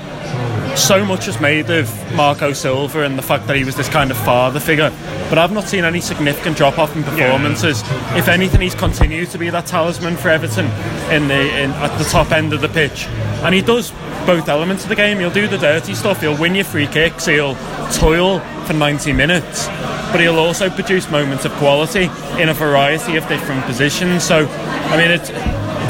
so 0.77 1.05
much 1.05 1.29
is 1.29 1.41
made 1.41 1.71
of 1.71 1.89
Marco 2.15 2.53
Silva 2.53 3.03
and 3.03 3.17
the 3.17 3.23
fact 3.23 3.47
that 3.47 3.57
he 3.57 3.65
was 3.65 3.77
this 3.77 3.89
kind 3.89 4.11
of 4.11 4.17
father 4.19 4.59
figure, 4.59 4.91
but 5.29 5.39
I've 5.39 5.53
not 5.53 5.65
seen 5.65 5.85
any 5.85 6.01
significant 6.01 6.57
drop 6.57 6.79
off 6.79 6.95
in 6.97 7.05
performances. 7.05 7.83
Yeah. 7.83 8.19
If 8.19 8.29
anything, 8.29 8.61
he's 8.61 8.75
continued 8.75 9.31
to 9.31 9.39
be 9.39 9.51
that 9.51 9.67
talisman 9.67 10.17
for 10.17 10.31
Everton 10.31 10.67
in 11.13 11.29
the 11.29 11.63
in, 11.63 11.71
at 11.73 11.97
the 11.99 12.05
top 12.05 12.33
end 12.33 12.53
of 12.53 12.61
the 12.61 12.69
pitch, 12.69 13.07
and 13.45 13.55
he 13.55 13.63
does 13.63 13.93
both 14.27 14.49
elements 14.49 14.83
of 14.83 14.89
the 14.89 14.97
game. 14.97 15.19
He'll 15.19 15.31
do 15.31 15.47
the 15.47 15.59
dirty 15.59 15.95
stuff. 15.95 16.21
He'll 16.21 16.39
win 16.39 16.55
your 16.55 16.65
free 16.65 16.87
kicks. 16.87 17.27
He'll 17.27 17.57
toil 17.93 18.41
for 18.67 18.73
90 18.73 19.13
minutes, 19.13 19.67
but 20.11 20.21
he'll 20.21 20.39
also 20.39 20.71
produce 20.71 21.11
moments 21.11 21.45
of 21.45 21.53
quality 21.53 22.05
in 22.41 22.49
a 22.49 22.55
variety 22.55 23.17
of 23.17 23.27
different 23.29 23.65
positions. 23.65 24.25
So, 24.25 24.47
I 24.49 24.97
mean, 24.97 25.11
it's 25.11 25.31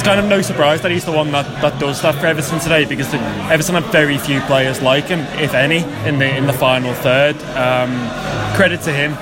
kind 0.05 0.21
of 0.21 0.27
no 0.27 0.43
surprise 0.43 0.83
that 0.83 0.91
he's 0.91 1.05
the 1.05 1.13
one 1.13 1.33
that, 1.33 1.47
that 1.63 1.81
does 1.81 2.03
that 2.03 2.15
for 2.17 2.27
Everton 2.27 2.61
today 2.61 2.85
because 2.85 3.11
the, 3.11 3.19
Everton 3.51 3.75
have 3.75 3.87
very 3.91 4.19
few 4.19 4.41
players 4.43 4.83
like 4.83 5.07
him, 5.07 5.21
if 5.41 5.55
any, 5.55 5.79
in 6.07 6.19
the 6.19 6.37
in 6.37 6.47
the 6.47 6.53
final 6.53 6.93
third. 6.95 7.37
Um, 7.57 7.91
credit 8.55 8.83
to 8.83 8.93
him 8.93 9.15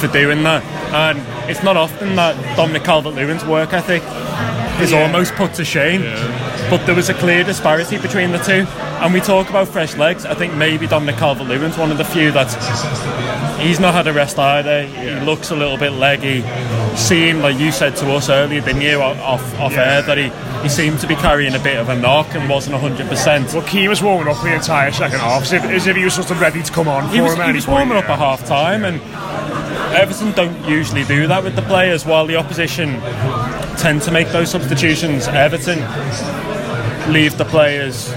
for 0.00 0.08
doing 0.08 0.42
that. 0.42 0.64
And 0.92 1.18
it's 1.48 1.62
not 1.62 1.76
often 1.76 2.16
that 2.16 2.34
Dominic 2.56 2.84
Calvert-Lewin's 2.84 3.44
work 3.44 3.72
ethic 3.72 4.02
is 4.82 4.92
yeah. 4.92 5.02
almost 5.02 5.34
put 5.34 5.54
to 5.54 5.64
shame. 5.64 6.02
Yeah. 6.02 6.68
But 6.70 6.86
there 6.86 6.94
was 6.94 7.08
a 7.08 7.14
clear 7.14 7.44
disparity 7.44 7.98
between 7.98 8.32
the 8.32 8.38
two. 8.38 8.66
And 9.00 9.12
we 9.12 9.20
talk 9.20 9.48
about 9.50 9.68
fresh 9.68 9.96
legs. 9.96 10.24
I 10.24 10.34
think 10.34 10.54
maybe 10.54 10.86
Dominic 10.86 11.16
Calvert-Lewin's 11.16 11.76
one 11.76 11.92
of 11.92 11.98
the 11.98 12.04
few 12.04 12.32
that's 12.32 12.54
he's 13.60 13.78
not 13.78 13.94
had 13.94 14.06
a 14.06 14.12
rest 14.12 14.38
either. 14.38 14.82
Yeah. 14.82 15.20
He 15.20 15.26
looks 15.26 15.50
a 15.50 15.56
little 15.56 15.76
bit 15.76 15.92
leggy. 15.92 16.42
Seemed 16.96 17.42
like 17.42 17.58
you 17.58 17.70
said 17.70 17.96
to 17.96 18.12
us 18.12 18.28
earlier, 18.28 18.60
didn't 18.60 18.82
you, 18.82 19.00
off 19.00 19.58
off 19.58 19.72
yeah. 19.72 19.96
air, 19.96 20.02
that 20.02 20.18
he, 20.18 20.30
he 20.62 20.68
seemed 20.68 20.98
to 21.00 21.06
be 21.06 21.14
carrying 21.14 21.54
a 21.54 21.58
bit 21.58 21.78
of 21.78 21.88
a 21.88 21.96
knock 21.96 22.34
and 22.34 22.48
wasn't 22.48 22.76
100%. 22.76 23.54
Well, 23.54 23.66
Keane 23.66 23.88
was 23.88 24.02
warming 24.02 24.28
up 24.28 24.42
the 24.42 24.54
entire 24.54 24.90
second 24.92 25.20
half, 25.20 25.42
as 25.42 25.52
if, 25.52 25.62
as 25.64 25.86
if 25.86 25.96
he 25.96 26.04
was 26.04 26.14
sort 26.14 26.30
of 26.30 26.40
ready 26.40 26.62
to 26.62 26.72
come 26.72 26.88
on. 26.88 27.08
He 27.10 27.20
was, 27.20 27.34
he 27.34 27.52
was 27.52 27.66
warming 27.66 27.96
up 27.96 28.08
at 28.08 28.18
half 28.18 28.44
time, 28.46 28.84
and 28.84 29.00
Everton 29.94 30.32
don't 30.32 30.68
usually 30.68 31.04
do 31.04 31.26
that 31.26 31.44
with 31.44 31.56
the 31.56 31.62
players, 31.62 32.04
while 32.04 32.26
the 32.26 32.36
opposition 32.36 33.00
tend 33.78 34.02
to 34.02 34.10
make 34.10 34.28
those 34.28 34.50
substitutions. 34.50 35.28
Everton 35.28 35.78
leave 37.12 37.36
the 37.38 37.44
players 37.44 38.12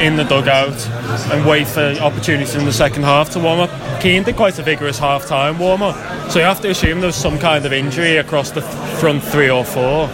in 0.00 0.16
the 0.16 0.24
dugout 0.24 0.86
and 1.32 1.46
wait 1.46 1.66
for 1.66 1.80
opportunities 2.00 2.54
in 2.54 2.64
the 2.64 2.72
second 2.72 3.02
half 3.02 3.30
to 3.30 3.40
warm 3.40 3.60
up. 3.60 3.70
Keane 4.00 4.22
did 4.22 4.36
quite 4.36 4.58
a 4.58 4.62
vigorous 4.62 4.98
half 4.98 5.26
time 5.26 5.58
warm 5.58 5.82
up, 5.82 6.30
so 6.30 6.38
you 6.38 6.44
have 6.44 6.60
to 6.60 6.70
assume 6.70 7.00
there 7.00 7.08
was 7.08 7.16
some 7.16 7.38
kind 7.38 7.64
of 7.64 7.72
injury 7.72 8.16
across 8.16 8.50
the 8.50 8.62
front 8.62 9.22
three 9.22 9.50
or 9.50 9.64
four. 9.64 10.08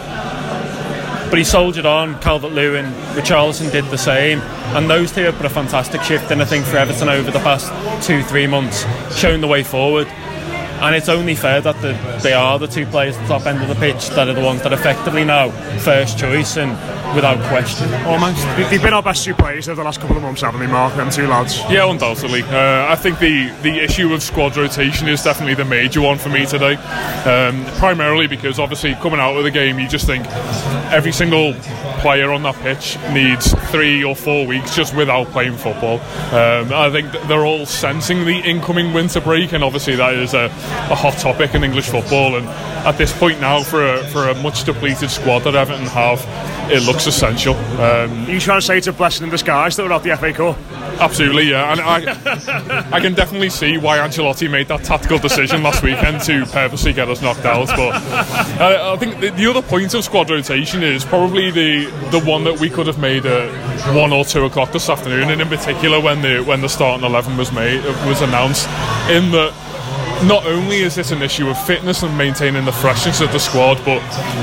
But 1.31 1.39
he 1.39 1.45
soldiered 1.45 1.87
on, 1.87 2.21
Calvert 2.21 2.53
Lewin, 2.53 2.87
Richarlison 3.15 3.71
did 3.71 3.85
the 3.85 3.99
same, 3.99 4.41
and 4.75 4.91
those 4.91 5.13
two 5.13 5.23
have 5.23 5.37
put 5.37 5.47
a 5.47 5.51
fantastic 5.51 6.03
shift 6.03 6.31
in, 6.31 6.41
I 6.41 6.45
think, 6.45 6.65
for 6.65 6.77
Everton 6.77 7.09
over 7.09 7.31
the 7.31 7.39
past 7.39 7.71
two, 8.05 8.23
three 8.25 8.49
months, 8.49 8.85
showing 9.17 9.41
the 9.41 9.47
way 9.47 9.63
forward 9.63 10.09
and 10.81 10.95
it's 10.95 11.09
only 11.09 11.35
fair 11.35 11.61
that 11.61 11.81
the, 11.83 11.93
they 12.23 12.33
are 12.33 12.59
the 12.59 12.67
two 12.67 12.87
players 12.87 13.17
at 13.17 13.23
the 13.23 13.29
top 13.39 13.47
end 13.47 13.63
of 13.63 13.69
the 13.69 13.75
pitch 13.75 14.09
that 14.11 14.29
are 14.29 14.35
the 14.35 14.41
ones 14.41 14.63
that 14.63 14.73
effectively 14.73 15.25
now 15.25 15.51
first 15.79 16.19
choice 16.19 16.57
and 16.57 16.71
without 17.15 17.39
question 17.49 17.93
almost. 18.05 18.45
They've 18.71 18.83
been 18.83 18.93
our 18.95 19.03
best 19.03 19.25
two 19.25 19.35
players 19.35 19.69
over 19.69 19.81
the 19.81 19.85
last 19.85 20.01
couple 20.01 20.17
of 20.17 20.23
months, 20.23 20.43
haven't 20.43 20.61
they, 20.61 20.67
Mark? 20.67 20.95
Them 20.95 21.11
two 21.11 21.27
lads. 21.27 21.59
Yeah, 21.69 21.91
undoubtedly. 21.91 22.43
Uh, 22.43 22.87
I 22.89 22.97
think 22.97 23.19
the 23.19 23.51
the 23.63 23.79
issue 23.81 24.13
of 24.13 24.23
squad 24.23 24.57
rotation 24.57 25.09
is 25.09 25.23
definitely 25.23 25.55
the 25.55 25.65
major 25.65 26.01
one 26.01 26.19
for 26.19 26.29
me 26.29 26.47
today. 26.47 26.75
Um, 27.25 27.65
primarily 27.77 28.27
because 28.27 28.59
obviously 28.59 28.95
coming 28.97 29.21
out 29.21 29.37
of 29.37 29.45
the 29.45 29.51
game, 29.51 29.79
you 29.79 29.89
just 29.89 30.07
think 30.07 30.27
every 30.93 31.13
single 31.13 31.55
player 32.01 32.33
on 32.33 32.43
that 32.43 32.55
pitch 32.57 32.97
needs 33.13 33.53
three 33.71 34.03
or 34.03 34.17
four 34.17 34.47
weeks 34.47 34.75
just 34.75 34.95
without 34.95 35.27
playing 35.29 35.57
football. 35.57 36.01
Um, 36.35 36.73
I 36.73 36.91
think 36.91 37.11
they're 37.29 37.45
all 37.45 37.67
sensing 37.67 38.25
the 38.25 38.39
incoming 38.39 38.93
winter 38.93 39.21
break, 39.21 39.53
and 39.53 39.63
obviously 39.63 39.97
that 39.97 40.15
is 40.15 40.33
a 40.35 40.49
a 40.91 40.95
hot 40.95 41.19
topic 41.19 41.55
in 41.55 41.65
English 41.65 41.89
football. 41.89 42.37
And 42.37 42.47
at 42.87 42.99
this 42.99 43.17
point 43.17 43.41
now, 43.41 43.63
for 43.63 43.95
a, 43.95 44.07
for 44.09 44.29
a 44.29 44.35
much 44.43 44.65
depleted 44.65 45.11
squad 45.11 45.41
that 45.41 45.55
Everton 45.55 45.87
have, 45.87 46.25
it 46.71 46.83
looks 46.85 47.07
essential. 47.07 47.55
Um, 47.55 48.27
Are 48.27 48.31
you 48.31 48.41
trying 48.41 48.61
to 48.61 48.67
say 48.67 48.79
it's 48.79 48.87
a 48.87 48.93
blessing 48.93 49.25
in 49.25 49.31
disguise 49.31 49.77
that 49.77 49.85
we're 49.85 49.93
out 49.93 50.03
the 50.03 50.17
FA 50.17 50.33
Cup? 50.33 50.57
Absolutely, 51.01 51.51
yeah, 51.51 51.73
and 51.73 51.81
I, 51.81 52.97
I 52.97 53.01
can 53.01 53.15
definitely 53.15 53.49
see 53.49 53.79
why 53.79 53.99
Ancelotti 53.99 54.51
made 54.51 54.69
that 54.69 54.85
tactical 54.85 55.19
decision 55.19 55.63
last 55.63 55.83
weekend 55.83 56.21
to 56.23 56.45
purposely 56.47 56.93
get 56.93 57.09
us 57.09 57.23
knocked 57.23 57.45
out. 57.47 57.69
But 57.69 57.95
I, 58.61 58.93
I 58.93 58.97
think 58.97 59.19
the, 59.19 59.31
the 59.31 59.47
other 59.47 59.63
point 59.63 59.95
of 59.95 60.05
squad 60.05 60.29
rotation 60.29 60.83
is 60.83 61.05
probably 61.05 61.51
the 61.51 61.87
the 62.11 62.21
one 62.21 62.45
that 62.45 62.61
we 62.61 62.69
could 62.69 62.87
have 62.87 62.99
made 62.99 63.25
at 63.25 63.95
one 63.95 64.13
or 64.13 64.25
two 64.25 64.45
o'clock 64.45 64.73
this 64.73 64.89
afternoon, 64.91 65.31
and 65.31 65.41
in 65.41 65.49
particular 65.49 66.01
when 66.01 66.21
the 66.21 66.43
when 66.45 66.61
the 66.61 66.69
starting 66.69 67.05
eleven 67.05 67.37
was 67.37 67.51
made 67.51 67.83
was 68.07 68.21
announced. 68.21 68.67
In 69.09 69.31
that 69.33 69.55
not 70.25 70.45
only 70.47 70.81
is 70.81 70.95
this 70.95 71.13
an 71.13 71.23
issue 71.23 71.49
of 71.49 71.59
fitness 71.67 72.03
and 72.03 72.17
maintaining 72.17 72.65
the 72.65 72.73
freshness 72.73 73.21
of 73.21 73.33
the 73.33 73.39
squad, 73.39 73.83
but 73.85 74.03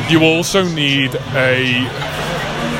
you 0.10 0.24
also 0.24 0.68
need 0.70 1.16
a 1.34 1.88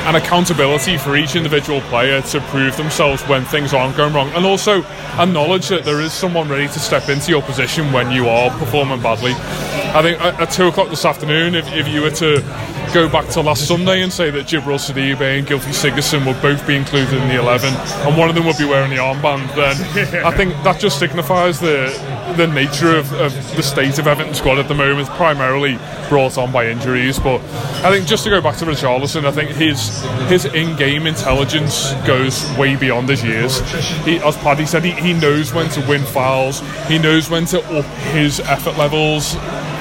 an 0.08 0.16
accountability 0.16 0.96
for 0.96 1.16
each 1.16 1.36
individual 1.36 1.82
player 1.82 2.22
to 2.22 2.40
prove 2.48 2.74
themselves 2.78 3.22
when 3.28 3.44
things 3.44 3.74
aren't 3.74 3.94
going 3.94 4.14
wrong, 4.14 4.28
and 4.30 4.46
also 4.46 4.82
a 5.18 5.26
knowledge 5.26 5.68
that 5.68 5.84
there 5.84 6.00
is 6.00 6.12
someone 6.12 6.48
ready 6.48 6.66
to 6.66 6.78
step 6.78 7.10
into 7.10 7.30
your 7.30 7.42
position 7.42 7.92
when 7.92 8.10
you 8.10 8.26
are 8.26 8.50
performing 8.58 9.02
badly. 9.02 9.32
I 9.34 10.02
think 10.02 10.20
at, 10.20 10.50
two 10.50 10.68
o'clock 10.68 10.88
this 10.88 11.04
afternoon, 11.04 11.54
if, 11.54 11.70
if 11.72 11.86
you 11.88 12.00
were 12.00 12.10
to 12.10 12.42
go 12.92 13.08
back 13.08 13.28
to 13.28 13.40
last 13.40 13.66
Sunday 13.66 14.02
and 14.02 14.12
say 14.12 14.30
that 14.30 14.46
Djibril 14.46 14.78
Sidibe 14.78 15.20
and 15.20 15.46
Gylfi 15.46 15.72
Sigurdsson 15.72 16.26
would 16.26 16.40
both 16.40 16.66
be 16.66 16.76
included 16.76 17.14
in 17.14 17.28
the 17.28 17.38
11 17.38 17.72
and 17.72 18.16
one 18.16 18.28
of 18.28 18.34
them 18.34 18.46
would 18.46 18.58
be 18.58 18.64
wearing 18.64 18.90
the 18.90 18.96
armband, 18.96 19.54
then 19.54 20.24
I 20.24 20.30
think 20.36 20.52
that 20.64 20.80
just 20.80 20.98
signifies 20.98 21.60
the 21.60 21.88
the 22.36 22.46
nature 22.46 22.96
of, 22.96 23.12
of 23.14 23.32
the 23.56 23.62
state 23.62 23.98
of 23.98 24.06
Everton 24.06 24.34
squad 24.34 24.58
at 24.58 24.68
the 24.68 24.74
moment, 24.74 25.08
primarily 25.10 25.78
brought 26.08 26.38
on 26.38 26.52
by 26.52 26.68
injuries. 26.68 27.18
But 27.18 27.40
I 27.84 27.90
think 27.90 28.06
just 28.06 28.24
to 28.24 28.30
go 28.30 28.40
back 28.40 28.56
to 28.58 28.64
Richarlison, 28.64 29.24
I 29.24 29.32
think 29.32 29.50
his 29.50 30.02
his 30.28 30.44
in-game 30.44 31.06
intelligence 31.06 31.92
goes 32.06 32.48
way 32.56 32.76
beyond 32.76 33.08
his 33.08 33.24
years. 33.24 33.60
He, 34.04 34.18
as 34.18 34.36
Paddy 34.38 34.66
said, 34.66 34.84
he, 34.84 34.92
he 34.92 35.12
knows 35.12 35.52
when 35.52 35.68
to 35.70 35.86
win 35.88 36.04
fouls, 36.04 36.60
he 36.86 36.98
knows 36.98 37.28
when 37.28 37.46
to 37.46 37.62
up 37.76 37.84
his 38.12 38.40
effort 38.40 38.76
levels 38.76 39.36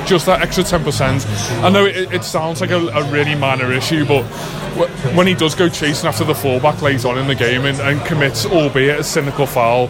just 0.08 0.26
that 0.26 0.42
extra 0.42 0.64
10%. 0.64 1.64
I 1.64 1.70
know 1.70 1.86
it, 1.86 2.14
it 2.14 2.24
sounds 2.24 2.62
like 2.62 2.72
a, 2.72 2.78
a, 2.78 3.12
really 3.12 3.36
minor 3.36 3.72
issue, 3.72 4.06
but 4.06 4.24
when 5.14 5.28
he 5.28 5.34
does 5.34 5.54
go 5.54 5.70
chasing 5.70 6.08
after 6.08 6.24
the 6.24 6.34
fullback 6.34 6.82
late 6.82 7.04
on 7.06 7.18
in 7.18 7.28
the 7.28 7.36
game 7.36 7.66
and, 7.66 7.80
and 7.82 8.04
commits, 8.06 8.46
albeit 8.46 9.00
a 9.00 9.04
cynical 9.04 9.46
foul, 9.46 9.90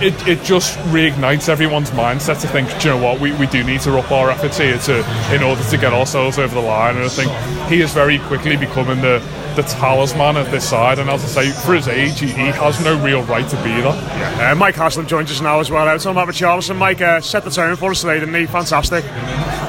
it, 0.00 0.14
it 0.28 0.42
just 0.44 0.78
reignites 0.90 1.48
everyone's 1.48 1.90
mindset 1.90 2.40
to 2.40 2.48
think, 2.48 2.68
do 2.80 2.88
you 2.88 2.94
know 2.94 3.02
what, 3.02 3.20
we, 3.20 3.32
we 3.32 3.46
do 3.48 3.64
need 3.64 3.80
to 3.80 3.98
up 3.98 4.10
our 4.12 4.30
efforts 4.30 4.58
here 4.58 4.78
to 4.78 4.98
in 5.34 5.42
order 5.42 5.62
to 5.62 5.76
get 5.76 5.92
ourselves 5.92 6.38
over 6.38 6.54
the 6.54 6.60
line. 6.60 6.96
And 6.96 7.04
I 7.04 7.08
think 7.08 7.32
he 7.68 7.80
is 7.80 7.92
very 7.92 8.18
quickly 8.20 8.56
becoming 8.56 9.00
the 9.00 9.18
the 9.58 9.64
talisman 9.64 10.36
of 10.36 10.50
this 10.52 10.68
side. 10.68 11.00
And 11.00 11.10
as 11.10 11.24
I 11.24 11.42
say, 11.42 11.66
for 11.66 11.74
his 11.74 11.88
age, 11.88 12.20
he, 12.20 12.28
he 12.28 12.46
has 12.46 12.82
no 12.84 12.96
real 13.02 13.24
right 13.24 13.48
to 13.48 13.56
be 13.56 13.70
there. 13.70 13.82
Yeah. 13.82 14.52
Uh, 14.52 14.54
Mike 14.54 14.76
Haslam 14.76 15.08
joins 15.08 15.32
us 15.32 15.40
now 15.40 15.58
as 15.58 15.68
well. 15.68 15.88
Out 15.88 16.06
on 16.06 16.14
Matt 16.14 16.28
Richarlison. 16.28 16.76
Mike 16.76 17.00
uh, 17.00 17.20
set 17.20 17.42
the 17.42 17.50
tone 17.50 17.74
for 17.74 17.90
us 17.90 18.00
today, 18.00 18.20
didn't 18.20 18.34
he? 18.36 18.46
Fantastic. 18.46 19.02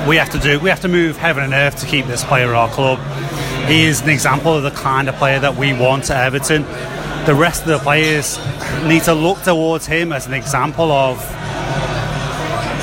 We 0.07 0.17
have 0.17 0.29
to 0.29 0.39
do. 0.39 0.59
We 0.59 0.69
have 0.69 0.81
to 0.81 0.87
move 0.87 1.17
heaven 1.17 1.43
and 1.43 1.53
earth 1.53 1.77
to 1.77 1.87
keep 1.87 2.05
this 2.05 2.23
player 2.23 2.49
at 2.49 2.55
our 2.55 2.69
club. 2.69 2.99
He 3.67 3.83
is 3.83 4.01
an 4.01 4.09
example 4.09 4.55
of 4.55 4.61
the 4.61 4.71
kind 4.71 5.09
of 5.09 5.15
player 5.15 5.39
that 5.39 5.55
we 5.55 5.73
want 5.73 6.11
at 6.11 6.23
Everton. 6.23 6.63
The 7.25 7.33
rest 7.33 7.63
of 7.63 7.69
the 7.69 7.79
players 7.79 8.37
need 8.83 9.03
to 9.03 9.13
look 9.15 9.41
towards 9.41 9.87
him 9.87 10.13
as 10.13 10.27
an 10.27 10.33
example 10.33 10.91
of 10.91 11.17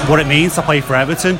what 0.08 0.18
it 0.18 0.26
means 0.26 0.56
to 0.56 0.62
play 0.62 0.80
for 0.80 0.96
Everton. 0.96 1.38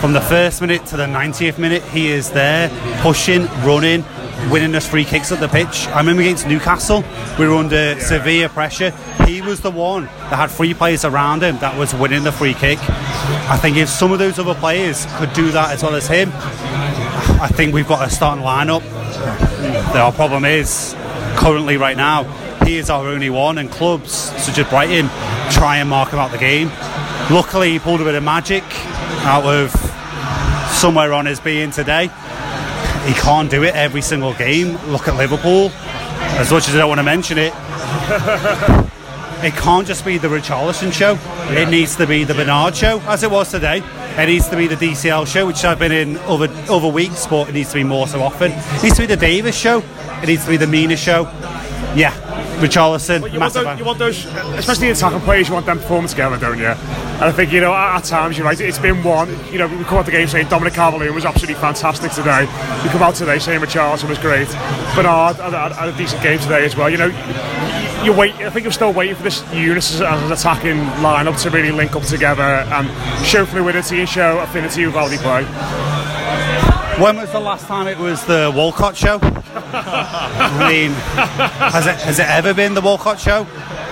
From 0.00 0.12
the 0.12 0.20
first 0.20 0.60
minute 0.60 0.84
to 0.86 0.98
the 0.98 1.06
90th 1.06 1.58
minute, 1.58 1.82
he 1.84 2.08
is 2.08 2.30
there, 2.30 2.68
pushing, 3.00 3.46
running, 3.64 4.04
winning 4.50 4.74
us 4.74 4.88
free 4.88 5.04
kicks 5.04 5.32
at 5.32 5.40
the 5.40 5.48
pitch. 5.48 5.86
I 5.88 5.98
remember 5.98 6.22
against 6.22 6.46
Newcastle, 6.46 7.04
we 7.38 7.46
were 7.46 7.54
under 7.54 7.74
yeah. 7.74 7.98
severe 7.98 8.48
pressure. 8.48 8.90
He 9.26 9.40
was 9.42 9.60
the 9.60 9.70
one 9.70 10.04
that 10.04 10.36
had 10.36 10.50
three 10.50 10.74
players 10.74 11.04
around 11.04 11.42
him 11.42 11.58
that 11.58 11.78
was 11.78 11.94
winning 11.94 12.24
the 12.24 12.32
free 12.32 12.54
kick. 12.54 12.78
I 13.50 13.56
think 13.56 13.76
if 13.76 13.88
some 13.88 14.12
of 14.12 14.18
those 14.18 14.38
other 14.38 14.54
players 14.54 15.06
could 15.16 15.32
do 15.32 15.50
that 15.50 15.72
as 15.72 15.82
well 15.82 15.94
as 15.94 16.06
him, 16.06 16.30
I 16.34 17.48
think 17.52 17.74
we've 17.74 17.88
got 17.88 18.06
a 18.06 18.10
starting 18.10 18.44
lineup. 18.44 18.82
Our 19.94 20.12
problem 20.12 20.44
is 20.44 20.94
currently 21.36 21.76
right 21.76 21.96
now 21.96 22.24
he 22.68 22.76
is 22.76 22.90
our 22.90 23.06
only 23.06 23.30
one, 23.30 23.56
and 23.56 23.70
clubs 23.70 24.12
such 24.12 24.58
as 24.58 24.68
Brighton 24.68 25.08
try 25.50 25.78
and 25.78 25.88
mark 25.88 26.10
him 26.10 26.18
out 26.18 26.32
the 26.32 26.38
game. 26.38 26.68
Luckily, 27.30 27.70
he 27.70 27.78
pulled 27.78 28.02
a 28.02 28.04
bit 28.04 28.14
of 28.14 28.22
magic 28.22 28.62
out 29.24 29.44
of 29.46 29.70
somewhere 30.70 31.14
on 31.14 31.24
his 31.24 31.40
being 31.40 31.70
today. 31.70 32.10
He 33.08 33.14
can't 33.14 33.50
do 33.50 33.62
it 33.62 33.74
every 33.74 34.02
single 34.02 34.34
game. 34.34 34.76
Look 34.88 35.08
at 35.08 35.16
Liverpool. 35.16 35.70
As 36.36 36.52
much 36.52 36.68
as 36.68 36.74
I 36.74 36.78
don't 36.78 36.88
want 36.88 36.98
to 36.98 37.04
mention 37.04 37.38
it, 37.38 37.54
it 39.42 39.54
can't 39.54 39.86
just 39.86 40.04
be 40.04 40.18
the 40.18 40.28
Richarlison 40.28 40.92
show. 40.92 41.12
Yeah. 41.14 41.60
It 41.60 41.70
needs 41.70 41.96
to 41.96 42.06
be 42.06 42.24
the 42.24 42.34
Bernard 42.34 42.76
show, 42.76 43.00
as 43.06 43.22
it 43.22 43.30
was 43.30 43.50
today. 43.50 43.82
It 44.22 44.26
needs 44.26 44.50
to 44.50 44.56
be 44.58 44.66
the 44.66 44.74
DCL 44.74 45.26
show, 45.26 45.46
which 45.46 45.64
I've 45.64 45.78
been 45.78 45.90
in 45.90 46.18
over 46.18 46.48
other 46.70 46.88
weeks, 46.88 47.26
but 47.26 47.48
it 47.48 47.52
needs 47.54 47.70
to 47.70 47.76
be 47.76 47.84
more 47.84 48.06
so 48.06 48.20
often. 48.20 48.52
It 48.52 48.82
needs 48.82 48.96
to 48.96 49.02
be 49.02 49.06
the 49.06 49.16
Davies 49.16 49.56
show. 49.56 49.82
It 50.22 50.26
needs 50.26 50.44
to 50.44 50.50
be 50.50 50.58
the 50.58 50.66
Mina 50.66 50.98
show. 50.98 51.22
Yeah, 51.96 52.12
Richarlison, 52.58 53.22
well, 53.22 53.32
you, 53.32 53.40
want 53.40 53.54
those, 53.54 53.78
you 53.78 53.84
want 53.84 53.98
those, 53.98 54.24
especially 54.26 54.88
the 54.88 54.92
attacking 54.92 55.20
players, 55.20 55.48
you 55.48 55.54
want 55.54 55.66
them 55.66 55.78
performing 55.78 56.08
together, 56.08 56.36
don't 56.38 56.58
you? 56.58 56.66
And 56.66 57.24
I 57.24 57.32
think, 57.32 57.52
you 57.52 57.60
know, 57.60 57.72
at, 57.72 57.98
at 57.98 58.04
times, 58.04 58.36
you're 58.36 58.46
right, 58.46 58.60
it's 58.60 58.78
been 58.78 59.02
one. 59.04 59.28
You 59.52 59.58
know, 59.58 59.68
we 59.68 59.84
come 59.84 59.98
out 59.98 60.06
the 60.06 60.12
game 60.12 60.26
saying 60.26 60.48
Dominic 60.48 60.74
Calvert-Lewin 60.74 61.14
was 61.14 61.24
absolutely 61.24 61.60
fantastic 61.60 62.10
today. 62.12 62.46
We 62.82 62.90
come 62.90 63.02
out 63.02 63.14
today 63.14 63.38
saying 63.38 63.60
Richarlison 63.60 64.08
was 64.08 64.18
great. 64.18 64.48
Bernard 64.94 65.36
had, 65.36 65.52
had, 65.52 65.72
had 65.72 65.88
a 65.88 65.96
decent 65.96 66.22
game 66.22 66.38
today 66.40 66.64
as 66.64 66.76
well. 66.76 66.90
You 66.90 66.98
know, 66.98 68.04
you 68.04 68.12
wait. 68.12 68.34
I 68.36 68.50
think 68.50 68.64
you're 68.64 68.72
still 68.72 68.92
waiting 68.92 69.14
for 69.14 69.22
this 69.22 69.42
unit 69.52 69.78
as 69.78 70.00
an 70.00 70.32
attacking 70.32 70.78
lineup 71.02 71.40
to 71.42 71.50
really 71.50 71.70
link 71.70 71.94
up 71.94 72.02
together 72.02 72.42
and 72.42 72.88
show 73.26 73.44
fluidity 73.44 74.00
and 74.00 74.08
show 74.08 74.40
affinity 74.40 74.86
with 74.86 74.94
how 74.94 75.08
they 75.08 75.18
play. 75.18 75.97
When 76.98 77.16
was 77.16 77.30
the 77.30 77.38
last 77.38 77.66
time 77.66 77.86
it 77.86 77.96
was 77.96 78.24
the 78.24 78.52
Walcott 78.54 78.96
show? 78.96 79.20
I 79.22 80.66
mean, 80.68 80.90
has 80.90 81.86
it 81.86 81.94
has 81.94 82.18
it 82.18 82.26
ever 82.26 82.52
been 82.52 82.74
the 82.74 82.80
Walcott 82.80 83.20
show? 83.20 83.46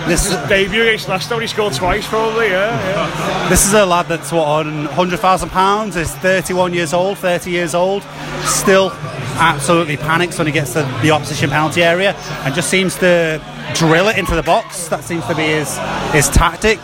This 0.08 0.26
is 0.26 0.36
debut 0.48 0.82
against 0.82 1.08
Leicester. 1.08 1.38
He 1.40 1.46
scored 1.46 1.72
twice, 1.74 2.06
probably. 2.08 2.48
Yeah, 2.48 2.70
yeah. 2.90 3.48
This 3.48 3.64
is 3.64 3.74
a 3.74 3.86
lad 3.86 4.06
that's 4.06 4.32
what 4.32 4.48
on 4.48 4.86
hundred 4.86 5.20
thousand 5.20 5.50
pounds. 5.50 5.94
Is 5.94 6.12
thirty-one 6.16 6.74
years 6.74 6.92
old, 6.92 7.18
thirty 7.18 7.52
years 7.52 7.76
old. 7.76 8.02
Still 8.42 8.90
absolutely 9.38 9.96
panics 9.96 10.36
when 10.36 10.48
he 10.48 10.52
gets 10.52 10.72
to 10.72 10.82
the 11.02 11.12
opposition 11.12 11.50
penalty 11.50 11.84
area 11.84 12.12
and 12.44 12.54
just 12.56 12.68
seems 12.68 12.96
to 12.96 13.40
drill 13.74 14.08
it 14.08 14.18
into 14.18 14.34
the 14.34 14.42
box. 14.42 14.88
That 14.88 15.04
seems 15.04 15.24
to 15.26 15.34
be 15.36 15.44
his 15.44 15.78
his 16.12 16.28
tactic. 16.28 16.80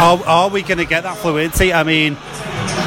Are, 0.00 0.18
are 0.26 0.48
we 0.48 0.62
going 0.62 0.78
to 0.78 0.84
get 0.84 1.02
that 1.02 1.18
fluidity? 1.18 1.72
I 1.72 1.84
mean, 1.84 2.16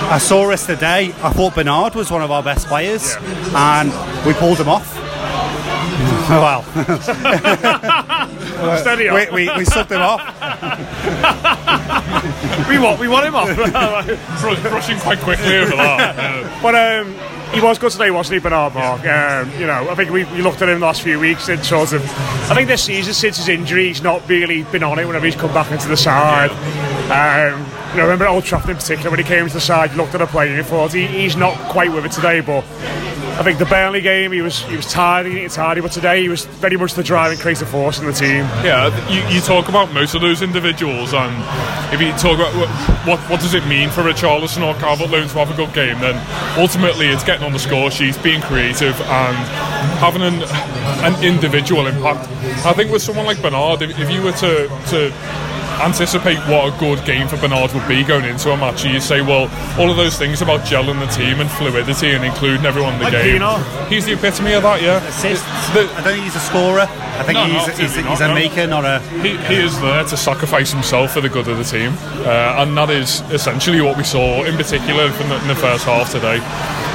I 0.07 0.19
saw 0.19 0.51
us 0.51 0.67
today. 0.67 1.07
I 1.23 1.31
thought 1.31 1.55
Bernard 1.55 1.95
was 1.95 2.11
one 2.11 2.21
of 2.21 2.29
our 2.29 2.43
best 2.43 2.67
players, 2.67 3.15
yeah. 3.15 3.81
and 3.81 4.25
we 4.25 4.33
pulled 4.33 4.59
him 4.59 4.69
off. 4.69 4.95
well, 6.29 6.63
Steady 8.77 9.09
we, 9.09 9.27
we, 9.31 9.49
we 9.57 9.65
sucked 9.65 9.91
him 9.91 10.01
off. 10.01 10.21
we 12.69 12.77
want 12.79 12.99
we 12.99 13.07
want 13.07 13.25
him 13.25 13.35
off. 13.35 13.55
Brushing 14.61 14.99
quite 14.99 15.19
quickly 15.19 15.57
over 15.57 15.75
that. 15.75 16.61
but 16.61 16.75
um, 16.75 17.15
he 17.53 17.61
was 17.61 17.79
good 17.79 17.91
today, 17.91 18.11
wasn't 18.11 18.35
he, 18.35 18.39
Bernard 18.39 18.75
Mark? 18.75 19.01
Um, 19.01 19.51
you 19.59 19.65
know, 19.65 19.89
I 19.89 19.95
think 19.95 20.11
we, 20.11 20.25
we, 20.25 20.41
looked 20.41 20.61
at 20.61 20.69
him 20.69 20.79
the 20.79 20.85
last 20.85 21.01
few 21.01 21.19
weeks 21.19 21.49
and 21.49 21.65
sort 21.65 21.93
of. 21.93 22.03
I 22.49 22.53
think 22.53 22.67
this 22.67 22.83
season, 22.83 23.13
since 23.13 23.37
his 23.37 23.49
injury, 23.49 23.87
he's 23.87 24.03
not 24.03 24.27
really 24.29 24.63
been 24.65 24.83
on 24.83 24.99
it 24.99 25.05
whenever 25.05 25.25
he's 25.25 25.35
come 25.35 25.53
back 25.53 25.71
into 25.71 25.87
the 25.87 25.97
side. 25.97 26.51
Um, 27.09 27.65
you 27.95 28.01
know, 28.01 28.07
remember 28.07 28.27
Old 28.27 28.43
Trafford 28.43 28.71
in 28.71 28.75
particular 28.75 29.09
when 29.09 29.19
he 29.19 29.25
came 29.25 29.47
to 29.47 29.53
the 29.53 29.61
side, 29.61 29.95
looked 29.95 30.13
at 30.13 30.21
a 30.21 30.27
player 30.27 30.53
and 30.53 30.65
thought 30.65 30.91
he, 30.91 31.07
he's 31.07 31.37
not 31.37 31.57
quite 31.71 31.89
with 31.93 32.03
it 32.03 32.11
today, 32.11 32.41
but 32.41 32.65
I 33.37 33.41
think 33.41 33.57
the 33.57 33.65
Burnley 33.65 34.01
game 34.01 34.33
he 34.33 34.41
was 34.41 34.63
he 34.63 34.75
was 34.75 34.91
tired, 34.91 35.27
he 35.27 35.47
tired, 35.47 35.81
but 35.81 35.93
today 35.93 36.21
he 36.21 36.27
was 36.27 36.43
very 36.45 36.75
much 36.75 36.93
the 36.95 37.03
driving 37.03 37.37
creative 37.37 37.69
force 37.69 37.97
in 37.97 38.05
the 38.05 38.11
team. 38.11 38.43
Yeah, 38.65 38.91
you, 39.09 39.21
you 39.33 39.39
talk 39.39 39.69
about 39.69 39.93
most 39.93 40.13
of 40.13 40.19
those 40.19 40.41
individuals, 40.41 41.13
and 41.13 41.33
if 41.93 42.01
you 42.01 42.11
talk 42.19 42.37
about 42.37 42.53
what 43.07 43.17
what 43.29 43.39
does 43.39 43.53
it 43.53 43.65
mean 43.65 43.89
for 43.89 44.01
Richarlison 44.01 44.61
or 44.61 44.77
Calvert-Lewin 44.81 45.29
to 45.29 45.35
have 45.35 45.49
a 45.49 45.55
good 45.55 45.73
game, 45.73 45.97
then 46.01 46.19
ultimately 46.59 47.07
it's 47.07 47.23
getting 47.23 47.45
on 47.45 47.53
the 47.53 47.59
score 47.59 47.89
sheet, 47.91 48.21
being 48.21 48.41
creative, 48.41 48.99
and 48.99 49.37
having 50.03 50.21
an 50.21 50.43
an 51.05 51.23
individual 51.23 51.87
impact. 51.87 52.27
I 52.65 52.73
think 52.73 52.91
with 52.91 53.01
someone 53.01 53.25
like 53.25 53.41
Bernard, 53.41 53.81
if, 53.83 53.97
if 53.97 54.11
you 54.11 54.21
were 54.21 54.33
to 54.33 54.67
to 54.89 55.13
anticipate 55.81 56.37
what 56.49 56.73
a 56.73 56.79
good 56.79 57.03
game 57.05 57.27
for 57.27 57.37
Bernard 57.37 57.73
would 57.73 57.87
be 57.87 58.03
going 58.03 58.25
into 58.25 58.51
a 58.51 58.57
match, 58.57 58.85
you 58.85 58.99
say, 58.99 59.21
well, 59.21 59.49
all 59.79 59.89
of 59.89 59.97
those 59.97 60.17
things 60.17 60.41
about 60.41 60.61
gelling 60.61 60.99
the 60.99 61.11
team 61.11 61.39
and 61.41 61.49
fluidity 61.51 62.11
and 62.11 62.23
including 62.23 62.65
everyone 62.65 62.93
in 62.93 62.99
the 62.99 63.05
Like 63.05 63.13
game. 63.13 63.41
Pienaar. 63.41 63.87
He's 63.87 64.05
the 64.05 64.13
epitome 64.13 64.53
of 64.53 64.63
that, 64.63 64.81
yeah. 64.81 65.03
Assists. 65.07 65.45
I 65.45 65.73
don't 65.75 66.03
think 66.03 66.23
he's 66.23 66.35
a 66.35 66.39
scorer. 66.39 66.87
I 66.89 67.23
think 67.23 67.35
No, 67.37 67.45
he's, 67.45 67.77
he's, 67.77 67.95
he's 67.95 68.21
a 68.21 68.33
maker, 68.33 68.67
not 68.67 68.83
a. 68.83 68.99
He, 69.21 69.37
he 69.37 69.55
is 69.55 69.79
there 69.81 70.03
to 70.03 70.17
sacrifice 70.17 70.71
himself 70.71 71.13
for 71.13 71.21
the 71.21 71.29
good 71.29 71.47
of 71.47 71.57
the 71.57 71.63
team, 71.63 71.93
uh, 72.25 72.61
and 72.61 72.77
that 72.77 72.89
is 72.89 73.21
essentially 73.31 73.79
what 73.81 73.95
we 73.97 74.03
saw, 74.03 74.43
in 74.43 74.55
particular 74.57 75.09
from 75.11 75.29
the, 75.29 75.41
in 75.41 75.47
the 75.47 75.55
first 75.55 75.85
half 75.85 76.11
today. 76.11 76.39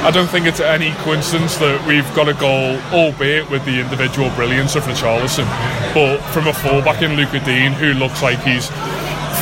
I 0.01 0.09
don't 0.09 0.27
think 0.27 0.47
it's 0.47 0.59
any 0.59 0.91
coincidence 1.03 1.57
that 1.57 1.85
we've 1.85 2.07
got 2.15 2.27
a 2.27 2.33
goal, 2.33 2.79
albeit 2.91 3.49
with 3.51 3.65
the 3.65 3.79
individual 3.79 4.29
brilliance 4.31 4.75
of 4.75 4.83
Richarlison, 4.83 5.45
but 5.93 6.17
from 6.33 6.47
a 6.47 6.53
fullback 6.53 7.01
in 7.03 7.15
Lucas 7.15 7.43
Digne 7.43 7.73
who 7.73 7.93
looks 7.93 8.21
like 8.23 8.39
he's 8.41 8.70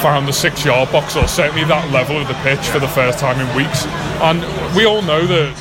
found 0.01 0.27
the 0.27 0.33
six 0.33 0.63
yard 0.63 0.91
box 0.91 1.15
or 1.15 1.27
certainly 1.27 1.63
that 1.65 1.91
level 1.91 2.17
of 2.17 2.27
the 2.27 2.33
pitch 2.45 2.67
for 2.69 2.79
the 2.79 2.87
first 2.87 3.19
time 3.19 3.39
in 3.39 3.47
weeks. 3.55 3.85
And 4.23 4.41
we 4.75 4.85
all 4.85 5.01
know 5.01 5.25
that 5.25 5.55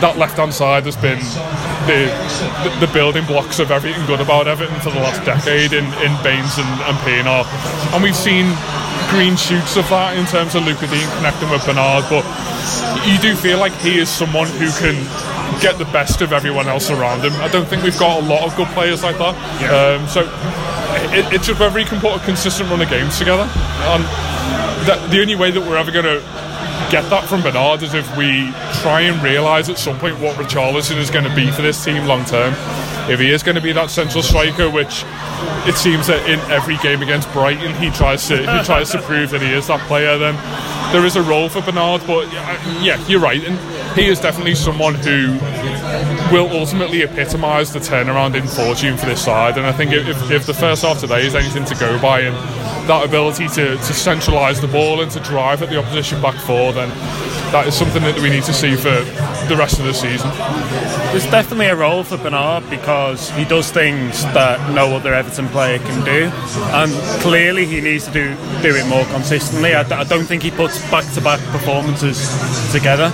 that 0.00 0.16
left 0.16 0.36
hand 0.36 0.54
side 0.54 0.84
has 0.86 0.96
been 0.96 1.18
the, 1.90 2.06
the 2.62 2.86
the 2.86 2.92
building 2.92 3.26
blocks 3.26 3.58
of 3.58 3.70
everything 3.70 4.04
good 4.06 4.20
about 4.20 4.46
Everton 4.46 4.78
for 4.80 4.90
the 4.90 5.00
last 5.00 5.24
decade 5.24 5.72
in, 5.72 5.84
in 6.00 6.12
Baines 6.22 6.56
and, 6.56 6.70
and 6.86 6.96
Pienaar. 7.02 7.44
And 7.92 8.02
we've 8.02 8.16
seen 8.16 8.46
green 9.10 9.36
shoots 9.36 9.76
of 9.76 9.88
that 9.88 10.16
in 10.16 10.24
terms 10.26 10.54
of 10.54 10.64
Lucas 10.64 10.90
Digne 10.90 11.08
connecting 11.16 11.50
with 11.50 11.64
Bernard, 11.64 12.04
but 12.08 12.24
you 13.08 13.18
do 13.18 13.34
feel 13.34 13.58
like 13.58 13.72
he 13.80 13.98
is 13.98 14.08
someone 14.08 14.48
who 14.60 14.70
can 14.78 14.96
get 15.60 15.78
the 15.78 15.88
best 15.90 16.20
of 16.20 16.32
everyone 16.32 16.68
else 16.68 16.90
around 16.90 17.24
him. 17.24 17.32
I 17.40 17.48
don't 17.48 17.66
think 17.66 17.82
we've 17.82 17.98
got 17.98 18.22
a 18.22 18.26
lot 18.26 18.44
of 18.44 18.54
good 18.56 18.68
players 18.68 19.02
like 19.02 19.16
that. 19.18 19.34
Um, 19.64 20.06
so 20.06 20.22
it, 21.12 21.32
it's 21.32 21.46
just 21.46 21.60
whether 21.60 21.78
he 21.78 21.84
can 21.84 22.00
put 22.00 22.16
a 22.16 22.24
consistent 22.24 22.70
run 22.70 22.80
of 22.80 22.88
games 22.88 23.18
together. 23.18 23.42
And 23.42 24.04
that, 24.86 25.08
the 25.10 25.20
only 25.20 25.34
way 25.34 25.50
that 25.50 25.60
we're 25.60 25.76
ever 25.76 25.90
going 25.90 26.04
to 26.04 26.20
get 26.90 27.08
that 27.10 27.28
from 27.28 27.42
Bernard 27.42 27.82
is 27.82 27.92
if 27.92 28.08
we 28.16 28.50
try 28.80 29.02
and 29.02 29.22
realise 29.22 29.68
at 29.68 29.78
some 29.78 29.98
point 29.98 30.18
what 30.20 30.36
Richarlison 30.36 30.96
is 30.96 31.10
going 31.10 31.24
to 31.24 31.34
be 31.34 31.50
for 31.50 31.62
this 31.62 31.82
team 31.84 32.06
long 32.06 32.24
term. 32.24 32.54
If 33.10 33.20
he 33.20 33.30
is 33.30 33.42
going 33.42 33.56
to 33.56 33.60
be 33.60 33.72
that 33.72 33.90
central 33.90 34.22
striker, 34.22 34.70
which 34.70 35.04
it 35.66 35.76
seems 35.76 36.06
that 36.06 36.24
in 36.28 36.38
every 36.50 36.76
game 36.78 37.02
against 37.02 37.30
Brighton 37.32 37.74
he 37.76 37.90
tries 37.90 38.26
to 38.28 38.38
he 38.38 38.64
tries 38.64 38.90
to 38.92 39.02
prove 39.02 39.30
that 39.30 39.42
he 39.42 39.52
is 39.52 39.66
that 39.66 39.80
player, 39.88 40.16
then 40.18 40.34
there 40.92 41.04
is 41.04 41.16
a 41.16 41.22
role 41.22 41.48
for 41.48 41.60
Bernard. 41.60 42.02
But 42.06 42.32
yeah, 42.80 42.96
you're 43.06 43.20
right, 43.20 43.42
and 43.44 43.58
he 43.98 44.06
is 44.06 44.20
definitely 44.20 44.54
someone 44.54 44.94
who 44.94 45.36
will 46.32 46.48
ultimately 46.50 47.02
epitomise 47.02 47.72
the 47.72 47.80
turnaround 47.80 48.36
in 48.36 48.46
fortune 48.46 48.96
for 48.96 49.06
this 49.06 49.24
side. 49.24 49.58
And 49.58 49.66
I 49.66 49.72
think 49.72 49.92
if, 49.92 50.30
if 50.30 50.46
the 50.46 50.54
first 50.54 50.82
half 50.82 51.00
today 51.00 51.26
is 51.26 51.34
anything 51.34 51.64
to 51.64 51.74
go 51.74 52.00
by, 52.00 52.20
and 52.20 52.36
that 52.88 53.04
ability 53.04 53.48
to, 53.48 53.74
to 53.74 53.92
centralise 53.92 54.60
the 54.60 54.68
ball 54.68 55.00
and 55.02 55.10
to 55.10 55.20
drive 55.20 55.62
at 55.62 55.68
the 55.68 55.78
opposition 55.78 56.22
back 56.22 56.36
four, 56.36 56.72
then 56.72 56.88
that 57.50 57.66
is 57.66 57.76
something 57.76 58.02
that 58.02 58.18
we 58.20 58.30
need 58.30 58.44
to 58.44 58.54
see 58.54 58.76
for 58.76 58.94
the 59.48 59.56
rest 59.56 59.78
of 59.78 59.84
the 59.86 59.94
season. 59.94 60.30
There's 61.10 61.24
definitely 61.30 61.66
a 61.66 61.76
role 61.76 62.04
for 62.04 62.16
Bernard 62.18 62.68
because 62.70 63.30
he 63.30 63.44
does 63.44 63.70
things 63.70 64.22
that 64.34 64.72
no 64.74 64.94
other 64.94 65.14
Everton 65.14 65.48
player 65.48 65.78
can 65.78 66.04
do, 66.04 66.30
and 66.74 66.92
clearly 67.22 67.64
he 67.66 67.80
needs 67.80 68.06
to 68.06 68.12
do 68.12 68.34
do 68.62 68.74
it 68.76 68.86
more 68.88 69.04
consistently. 69.06 69.74
I 69.74 70.04
don't 70.04 70.24
think 70.24 70.42
he 70.42 70.50
puts 70.50 70.78
back-to-back 70.90 71.40
performances 71.52 72.18
together, 72.72 73.10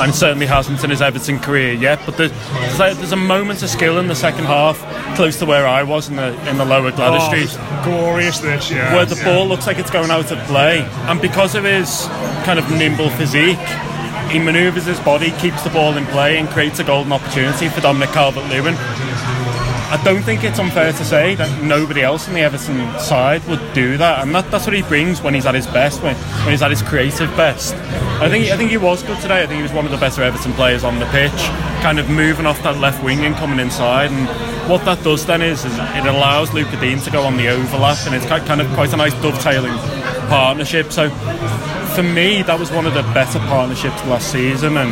and 0.00 0.14
certainly 0.14 0.46
hasn't 0.46 0.82
in 0.82 0.90
his 0.90 1.02
Everton 1.02 1.38
career 1.38 1.72
yet. 1.74 2.00
But 2.06 2.16
there's, 2.16 2.32
there's, 2.32 2.80
a, 2.80 2.94
there's 2.98 3.12
a 3.12 3.16
moment 3.16 3.62
of 3.62 3.68
skill 3.68 3.98
in 3.98 4.08
the 4.08 4.14
second 4.14 4.44
half, 4.46 4.78
close 5.16 5.38
to 5.40 5.46
where 5.46 5.66
I 5.66 5.82
was 5.82 6.08
in 6.08 6.16
the 6.16 6.32
in 6.48 6.56
the 6.58 6.64
lower 6.64 6.90
Gladys 6.92 7.22
Oh, 7.22 7.28
Street. 7.28 7.84
glorious 7.84 8.38
this, 8.38 8.70
yeah. 8.70 8.94
where 8.94 9.04
the 9.04 9.16
Yeah. 9.16 9.24
ball 9.24 9.46
looks 9.46 9.66
like 9.66 9.78
it's 9.78 9.90
going 9.90 10.10
out 10.10 10.30
of 10.32 10.38
play, 10.46 10.80
and 11.08 11.20
because 11.20 11.54
of 11.54 11.64
his 11.64 12.06
kind 12.44 12.58
of 12.58 12.70
nimble 12.70 13.10
physique, 13.10 13.58
he 14.30 14.38
manoeuvres 14.38 14.86
his 14.86 15.00
body, 15.00 15.30
keeps 15.32 15.62
the 15.62 15.70
ball 15.70 15.96
in 15.96 16.06
play, 16.06 16.38
and 16.38 16.48
creates 16.48 16.78
a 16.78 16.84
golden 16.84 17.12
opportunity 17.12 17.68
for 17.68 17.80
Dominic 17.80 18.10
Calvert-Lewin. 18.10 18.74
I 19.94 20.02
don't 20.02 20.22
think 20.22 20.42
it's 20.42 20.58
unfair 20.58 20.92
to 20.92 21.04
say 21.04 21.36
that 21.36 21.62
nobody 21.62 22.02
else 22.02 22.26
in 22.26 22.34
the 22.34 22.40
Everton 22.40 22.98
side 22.98 23.44
would 23.46 23.60
do 23.74 23.96
that, 23.98 24.24
and 24.24 24.34
that, 24.34 24.50
that's 24.50 24.66
what 24.66 24.74
he 24.74 24.82
brings 24.82 25.22
when 25.22 25.34
he's 25.34 25.46
at 25.46 25.54
his 25.54 25.68
best, 25.68 26.02
when, 26.02 26.16
when 26.16 26.50
he's 26.50 26.62
at 26.62 26.70
his 26.70 26.82
creative 26.82 27.28
best. 27.36 27.74
I 28.20 28.28
think 28.28 28.50
I 28.50 28.56
think 28.56 28.70
he 28.70 28.76
was 28.76 29.04
good 29.04 29.20
today. 29.20 29.42
I 29.42 29.46
think 29.46 29.58
he 29.58 29.62
was 29.62 29.72
one 29.72 29.84
of 29.84 29.92
the 29.92 29.98
better 29.98 30.22
Everton 30.22 30.52
players 30.54 30.82
on 30.82 30.98
the 30.98 31.06
pitch, 31.06 31.30
kind 31.82 32.00
of 32.00 32.10
moving 32.10 32.44
off 32.44 32.60
that 32.64 32.78
left 32.78 33.04
wing 33.04 33.20
and 33.20 33.36
coming 33.36 33.60
inside. 33.60 34.10
And 34.10 34.26
what 34.68 34.84
that 34.86 35.04
does 35.04 35.26
then 35.26 35.42
is, 35.42 35.64
is 35.64 35.74
it 35.78 36.06
allows 36.06 36.52
Lucas 36.52 36.80
Digne 36.80 37.00
to 37.02 37.10
go 37.10 37.22
on 37.22 37.36
the 37.36 37.48
overlap, 37.48 37.98
and 38.06 38.16
it's 38.16 38.26
kind 38.26 38.60
of 38.60 38.66
quite 38.74 38.92
a 38.92 38.96
nice 38.96 39.14
dovetailing 39.22 39.74
partnership. 40.28 40.92
So 40.92 41.10
for 41.94 42.02
me, 42.02 42.42
that 42.42 42.58
was 42.58 42.70
one 42.70 42.86
of 42.86 42.94
the 42.94 43.02
better 43.14 43.38
partnerships 43.40 44.04
last 44.06 44.32
season, 44.32 44.76
and 44.76 44.90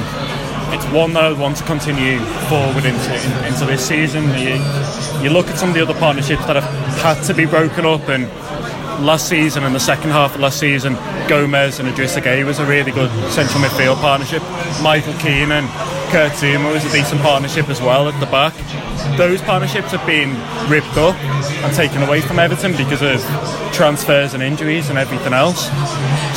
it's 0.75 0.87
one 0.87 1.13
that 1.15 1.25
I 1.25 1.33
want 1.33 1.57
to 1.59 1.65
continue 1.65 2.19
forward 2.49 2.85
into 2.85 3.15
into 3.47 3.65
this 3.65 3.87
season. 3.87 4.25
You, 4.39 4.57
you 5.23 5.31
look 5.31 5.49
at 5.49 5.59
some 5.59 5.71
of 5.71 5.75
the 5.75 5.83
other 5.83 5.95
partnerships 5.95 6.45
that 6.47 6.57
have 6.57 6.99
had 7.03 7.23
to 7.25 7.35
be 7.35 7.47
broken 7.47 7.85
up, 7.85 8.09
and 8.09 8.25
last 9.05 9.29
season 9.29 9.65
and 9.65 9.75
the 9.75 9.81
second 9.81 10.11
half 10.11 10.35
of 10.35 10.41
last 10.41 10.61
season, 10.61 10.95
Gomes 11.29 11.79
and 11.81 11.89
Idrissa 11.89 12.23
Gueye 12.23 12.45
was 12.45 12.59
a 12.59 12.67
really 12.67 12.93
good 12.93 13.11
central 13.31 13.61
midfield 13.63 13.97
partnership. 13.97 14.43
Michael 14.83 15.15
Keane 15.15 15.53
and 15.53 15.67
Kurt 16.13 16.33
Zouma 16.33 16.71
was 16.71 16.85
a 16.85 16.93
decent 16.93 17.23
partnership 17.23 17.71
as 17.71 17.81
well 17.81 18.07
at 18.07 18.21
the 18.21 18.27
back. 18.27 18.53
Those 19.17 19.41
partnerships 19.41 19.93
have 19.93 20.07
been 20.07 20.29
ripped 20.71 20.99
up 20.99 21.17
and 21.65 21.75
taken 21.75 22.03
away 22.03 22.21
from 22.21 22.39
Everton 22.39 22.73
because 22.77 23.01
of 23.01 23.19
transfers 23.73 24.35
and 24.35 24.43
injuries 24.43 24.91
and 24.91 24.99
everything 24.99 25.33
else. 25.33 25.71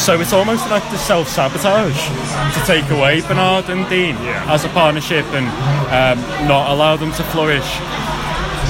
So 0.02 0.22
it's 0.22 0.32
almost 0.32 0.70
like 0.70 0.84
the 0.92 0.98
self-sabotage 0.98 2.08
to 2.56 2.66
take 2.66 2.90
away 2.90 3.20
Bernard 3.28 3.70
and 3.70 3.84
Digne 3.90 4.16
as 4.48 4.64
a 4.64 4.70
partnership 4.70 5.26
and 5.34 5.46
um, 5.92 6.48
not 6.48 6.72
allow 6.72 6.96
them 6.96 7.12
to 7.12 7.24
flourish 7.26 7.70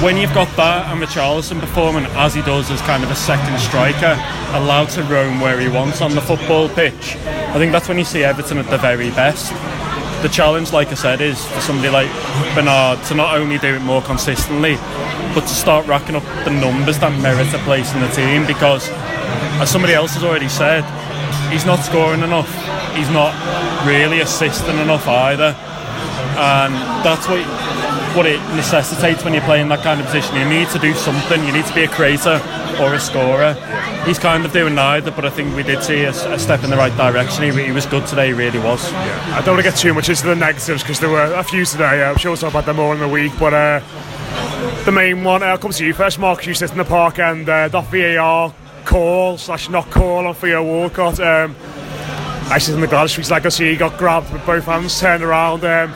when 0.02 0.18
you've 0.18 0.34
got 0.34 0.54
that 0.56 0.92
and 0.92 1.00
Richarlison 1.00 1.58
performing 1.58 2.04
as 2.16 2.34
he 2.34 2.42
does 2.42 2.70
as 2.70 2.82
kind 2.82 3.02
of 3.02 3.10
a 3.10 3.14
second 3.14 3.58
striker, 3.58 4.12
allowed 4.52 4.90
to 4.90 5.02
roam 5.04 5.40
where 5.40 5.58
he 5.58 5.68
wants 5.68 6.02
on 6.02 6.14
the 6.14 6.20
football 6.20 6.68
pitch, 6.68 7.16
I 7.16 7.58
think 7.58 7.72
that's 7.72 7.88
when 7.88 7.96
you 7.96 8.04
see 8.04 8.22
Everton 8.22 8.58
at 8.58 8.68
the 8.68 8.76
very 8.76 9.08
best. 9.10 9.52
The 10.22 10.28
challenge, 10.28 10.72
like 10.72 10.88
I 10.88 10.94
said, 10.94 11.20
is 11.20 11.44
for 11.46 11.60
somebody 11.60 11.90
like 11.90 12.10
Bernard 12.54 13.02
to 13.04 13.14
not 13.14 13.36
only 13.36 13.58
do 13.58 13.74
it 13.76 13.82
more 13.82 14.02
consistently, 14.02 14.76
but 15.34 15.42
to 15.42 15.54
start 15.54 15.86
racking 15.86 16.16
up 16.16 16.24
the 16.44 16.50
numbers 16.50 16.98
that 16.98 17.12
merit 17.20 17.52
a 17.54 17.58
place 17.58 17.94
in 17.94 18.00
the 18.00 18.08
team 18.08 18.46
because, 18.46 18.88
as 19.60 19.70
somebody 19.70 19.94
else 19.94 20.14
has 20.14 20.24
already 20.24 20.48
said, 20.48 20.82
he's 21.52 21.64
not 21.64 21.78
scoring 21.80 22.22
enough. 22.22 22.50
He's 22.96 23.10
not 23.10 23.36
really 23.86 24.20
assisting 24.20 24.78
enough 24.78 25.06
either. 25.06 25.54
And 26.36 26.74
that's 27.04 27.28
what 27.28 27.44
what 28.16 28.26
it 28.26 28.40
necessitates 28.56 29.22
when 29.22 29.34
you're 29.34 29.42
playing 29.42 29.68
that 29.68 29.82
kind 29.82 30.00
of 30.00 30.06
position. 30.06 30.36
You 30.36 30.48
need 30.48 30.68
to 30.70 30.78
do 30.78 30.94
something. 30.94 31.44
You 31.44 31.52
need 31.52 31.66
to 31.66 31.74
be 31.74 31.84
a 31.84 31.88
creator 31.88 32.40
or 32.80 32.94
a 32.94 33.00
scorer. 33.00 33.52
He's 34.06 34.18
kind 34.18 34.44
of 34.44 34.52
doing 34.52 34.74
neither, 34.74 35.10
but 35.10 35.24
I 35.26 35.30
think 35.30 35.54
we 35.54 35.62
did 35.62 35.82
see 35.82 36.04
a, 36.04 36.10
a 36.10 36.38
step 36.38 36.64
in 36.64 36.70
the 36.70 36.76
right 36.76 36.96
direction. 36.96 37.44
He, 37.44 37.66
he 37.66 37.72
was 37.72 37.84
good 37.84 38.06
today, 38.06 38.28
he 38.28 38.32
really 38.32 38.58
was. 38.58 38.92
I 38.92 39.42
don't 39.44 39.54
want 39.54 39.64
to 39.64 39.70
get 39.70 39.78
too 39.78 39.92
much 39.92 40.08
into 40.08 40.26
the 40.26 40.34
negatives 40.34 40.82
because 40.82 40.98
there 40.98 41.10
were 41.10 41.34
a 41.34 41.42
few 41.44 41.64
today. 41.64 42.02
Uh, 42.02 42.10
I'm 42.10 42.16
sure 42.16 42.30
we'll 42.30 42.38
talk 42.38 42.50
about 42.50 42.64
them 42.64 42.76
more 42.76 42.94
in 42.94 43.00
the 43.00 43.08
week, 43.08 43.32
but 43.38 43.52
uh, 43.52 43.80
the 44.84 44.92
main 44.92 45.22
one 45.22 45.42
uh, 45.42 45.56
comes 45.58 45.78
to 45.78 45.86
you 45.86 45.92
first, 45.92 46.18
Mark. 46.18 46.46
You 46.46 46.54
sit 46.54 46.70
in 46.70 46.78
the 46.78 46.84
park 46.84 47.18
and 47.18 47.46
uh, 47.48 47.68
that 47.68 47.84
VAR 47.90 48.54
call 48.84 49.36
slash 49.36 49.68
not 49.68 49.90
call 49.90 50.26
on 50.26 50.34
Theo 50.34 50.62
Walcott. 50.62 51.20
Um, 51.20 51.54
I 52.48 52.58
sit 52.58 52.74
in 52.74 52.80
the 52.80 52.86
Gladys 52.86 53.10
Street, 53.12 53.28
like 53.28 53.44
I 53.44 53.48
see 53.50 53.70
he 53.70 53.76
got 53.76 53.98
grabbed 53.98 54.32
with 54.32 54.46
both 54.46 54.64
hands, 54.64 54.98
turned 55.00 55.22
around. 55.22 55.64
Um, 55.64 55.92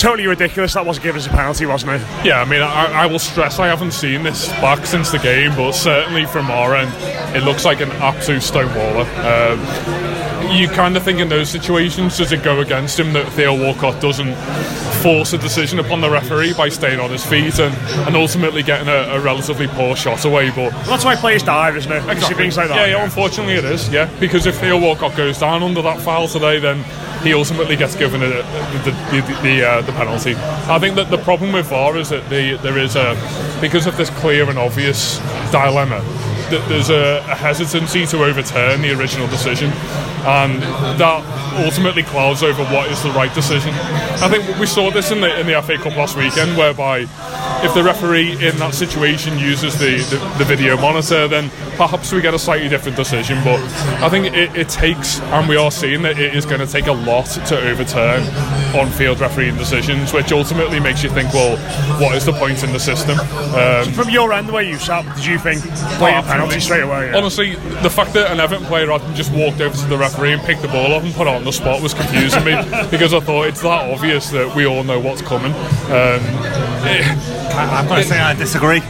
totally 0.00 0.26
ridiculous. 0.26 0.74
That 0.74 0.86
wasn't 0.86 1.04
given 1.04 1.18
as 1.18 1.26
a 1.26 1.30
penalty, 1.30 1.66
wasn't 1.66 1.92
it? 1.92 2.00
Yeah, 2.24 2.40
I 2.40 2.44
mean, 2.44 2.62
I, 2.62 3.02
I 3.02 3.06
will 3.06 3.18
stress 3.18 3.58
I 3.58 3.66
haven't 3.68 3.92
seen 3.92 4.22
this 4.22 4.48
back 4.48 4.86
since 4.86 5.10
the 5.10 5.18
game, 5.18 5.54
but 5.56 5.72
certainly 5.72 6.26
from 6.26 6.50
our 6.50 6.74
end, 6.74 6.92
it 7.36 7.42
looks 7.42 7.64
like 7.64 7.80
an 7.80 7.90
absolute 7.92 8.42
stonewaller. 8.42 9.06
Um, 9.24 10.52
you 10.56 10.68
kind 10.68 10.96
of 10.96 11.02
think 11.02 11.18
in 11.18 11.28
those 11.28 11.48
situations, 11.48 12.18
does 12.18 12.32
it 12.32 12.42
go 12.42 12.60
against 12.60 12.98
him 12.98 13.12
that 13.14 13.30
Theo 13.32 13.58
Walcott 13.58 14.00
doesn't 14.00 14.34
force 15.02 15.32
a 15.32 15.38
decision 15.38 15.78
upon 15.78 16.00
the 16.00 16.08
referee 16.10 16.54
by 16.54 16.68
staying 16.68 17.00
on 17.00 17.10
his 17.10 17.24
feet 17.24 17.58
and, 17.58 17.74
and 18.06 18.16
ultimately 18.16 18.62
getting 18.62 18.88
a, 18.88 19.16
a 19.16 19.20
relatively 19.20 19.66
poor 19.66 19.96
shot 19.96 20.24
away? 20.24 20.50
But 20.50 20.70
That's 20.86 21.04
why 21.04 21.16
players 21.16 21.42
dive, 21.42 21.76
isn't 21.76 21.90
it? 21.90 22.08
Exactly. 22.08 22.36
Things 22.36 22.56
like 22.56 22.68
that. 22.68 22.76
Yeah, 22.76 22.96
yeah, 22.96 23.04
unfortunately 23.04 23.54
it 23.54 23.64
is, 23.64 23.88
yeah. 23.88 24.08
Because 24.20 24.46
if 24.46 24.58
Theo 24.60 24.78
Walcott 24.78 25.16
goes 25.16 25.38
down 25.38 25.62
under 25.62 25.82
that 25.82 26.00
foul 26.00 26.28
today, 26.28 26.58
then 26.58 26.84
he 27.22 27.34
ultimately 27.34 27.76
gets 27.76 27.94
given 27.96 28.22
a, 28.22 28.28
the, 28.28 28.90
the, 29.10 29.40
the, 29.42 29.68
uh, 29.68 29.82
the 29.82 29.92
penalty. 29.92 30.34
I 30.36 30.78
think 30.78 30.96
that 30.96 31.10
the 31.10 31.18
problem 31.18 31.52
with 31.52 31.66
VAR 31.66 31.96
is 31.96 32.08
that 32.10 32.28
the, 32.30 32.56
there 32.62 32.78
is 32.78 32.96
a, 32.96 33.14
because 33.60 33.86
of 33.86 33.96
this 33.96 34.10
clear 34.10 34.48
and 34.48 34.58
obvious 34.58 35.18
dilemma, 35.50 36.00
that 36.52 36.68
there's 36.68 36.90
a, 36.90 37.18
a 37.26 37.34
hesitancy 37.34 38.06
to 38.06 38.24
overturn 38.24 38.82
the 38.82 38.92
original 38.92 39.26
decision, 39.26 39.70
and 40.24 40.62
that 41.00 41.24
ultimately 41.64 42.02
clouds 42.02 42.42
over 42.42 42.62
what 42.66 42.90
is 42.90 43.02
the 43.02 43.10
right 43.10 43.34
decision. 43.34 43.74
I 44.22 44.28
think 44.28 44.58
we 44.58 44.66
saw 44.66 44.90
this 44.90 45.10
in 45.10 45.20
the 45.20 45.40
in 45.40 45.46
the 45.46 45.60
FA 45.62 45.76
Cup 45.78 45.96
last 45.96 46.16
weekend, 46.16 46.56
whereby 46.56 47.08
if 47.64 47.74
the 47.74 47.82
referee 47.82 48.32
in 48.44 48.56
that 48.58 48.74
situation 48.74 49.38
uses 49.38 49.78
the, 49.78 49.98
the, 50.10 50.38
the 50.38 50.44
video 50.44 50.76
monitor, 50.76 51.28
then 51.28 51.48
perhaps 51.76 52.12
we 52.12 52.20
get 52.20 52.34
a 52.34 52.38
slightly 52.38 52.68
different 52.68 52.96
decision. 52.96 53.38
But 53.44 53.60
I 54.02 54.08
think 54.08 54.34
it, 54.34 54.56
it 54.56 54.68
takes, 54.68 55.20
and 55.20 55.48
we 55.48 55.56
are 55.56 55.70
seeing 55.70 56.02
that 56.02 56.18
it 56.18 56.34
is 56.34 56.44
going 56.44 56.60
to 56.60 56.66
take 56.66 56.86
a 56.88 56.92
lot 56.92 57.26
to 57.26 57.70
overturn 57.70 58.22
on-field 58.74 59.20
refereeing 59.20 59.56
decisions, 59.56 60.12
which 60.12 60.32
ultimately 60.32 60.80
makes 60.80 61.04
you 61.04 61.10
think, 61.10 61.32
well, 61.32 61.56
what 62.00 62.16
is 62.16 62.24
the 62.24 62.32
point 62.32 62.64
in 62.64 62.72
the 62.72 62.80
system? 62.80 63.18
Um, 63.54 63.92
From 63.92 64.10
your 64.10 64.32
end, 64.32 64.48
the 64.48 64.52
way 64.52 64.68
you 64.68 64.78
sat, 64.78 65.04
did 65.14 65.24
you 65.24 65.38
think 65.38 65.62
blatant 65.98 66.26
penalty 66.42 66.60
straight 66.60 66.82
away? 66.82 67.10
Yeah. 67.10 67.16
Honestly, 67.16 67.54
the 67.54 67.90
fact 67.90 68.12
that 68.14 68.30
an 68.30 68.40
Everton 68.40 68.66
player 68.66 68.86
hadn't 68.90 69.14
just 69.14 69.32
walked 69.32 69.60
over 69.60 69.76
to 69.76 69.86
the 69.86 69.98
referee 69.98 70.32
and 70.32 70.42
picked 70.42 70.62
the 70.62 70.68
ball 70.68 70.92
up 70.92 71.02
and 71.02 71.12
put 71.14 71.26
it 71.26 71.34
on 71.34 71.44
the 71.44 71.52
spot 71.52 71.82
was 71.82 71.94
confusing 71.94 72.44
me 72.44 72.52
because 72.90 73.14
I 73.14 73.20
thought 73.20 73.46
it's 73.46 73.62
that 73.62 73.90
obvious 73.90 74.30
that 74.30 74.54
we 74.54 74.66
all 74.66 74.84
know 74.84 74.98
what's 75.00 75.22
coming. 75.22 75.52
Um, 75.52 76.20
I've 77.54 77.88
got 77.88 77.96
to 77.96 78.04
say 78.04 78.18
I 78.18 78.34
disagree. 78.34 78.80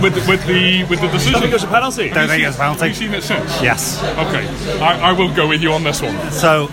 With, 0.00 0.14
with 0.26 0.44
the 0.46 0.84
with 0.88 1.00
the 1.00 1.08
decision, 1.08 1.40
think 1.40 1.52
it 1.52 1.52
was 1.52 1.64
a 1.64 1.68
penalty? 1.68 2.08
Don't 2.08 2.26
think 2.26 2.42
it 2.42 2.46
was 2.46 2.56
a 2.56 2.58
penalty. 2.58 2.80
Have 2.80 2.88
you 2.88 2.94
seen 2.94 3.14
it 3.14 3.22
since? 3.22 3.62
Yes. 3.62 4.02
Okay, 4.02 4.48
I, 4.80 5.10
I 5.10 5.12
will 5.12 5.32
go 5.34 5.46
with 5.46 5.62
you 5.62 5.72
on 5.72 5.84
this 5.84 6.00
one. 6.00 6.32
So, 6.32 6.68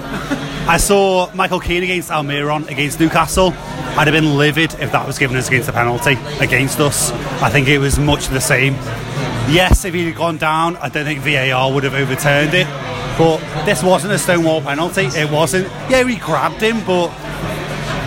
I 0.69 0.77
saw 0.77 1.31
Michael 1.33 1.59
Keane 1.59 1.83
against 1.83 2.09
Almiron 2.11 2.69
against 2.69 2.99
Newcastle. 2.99 3.53
I'd 3.97 4.07
have 4.07 4.13
been 4.13 4.37
livid 4.37 4.73
if 4.75 4.91
that 4.93 5.05
was 5.05 5.17
given 5.19 5.35
us 5.35 5.47
against 5.47 5.67
a 5.67 5.73
penalty 5.73 6.17
against 6.39 6.79
us. 6.79 7.11
I 7.41 7.49
think 7.49 7.67
it 7.67 7.79
was 7.79 7.99
much 7.99 8.27
the 8.27 8.39
same. 8.39 8.75
Yes, 9.51 9.83
if 9.85 9.93
he'd 9.93 10.05
have 10.07 10.15
gone 10.15 10.37
down, 10.37 10.77
I 10.77 10.89
don't 10.89 11.05
think 11.05 11.21
VAR 11.21 11.71
would 11.73 11.83
have 11.83 11.95
overturned 11.95 12.53
it. 12.53 12.67
But 13.17 13.37
this 13.65 13.81
wasn't 13.83 14.13
a 14.13 14.17
Stonewall 14.19 14.61
penalty. 14.61 15.05
It 15.05 15.29
wasn't. 15.31 15.65
Yeah, 15.89 16.03
we 16.03 16.15
grabbed 16.17 16.61
him, 16.61 16.83
but 16.85 17.07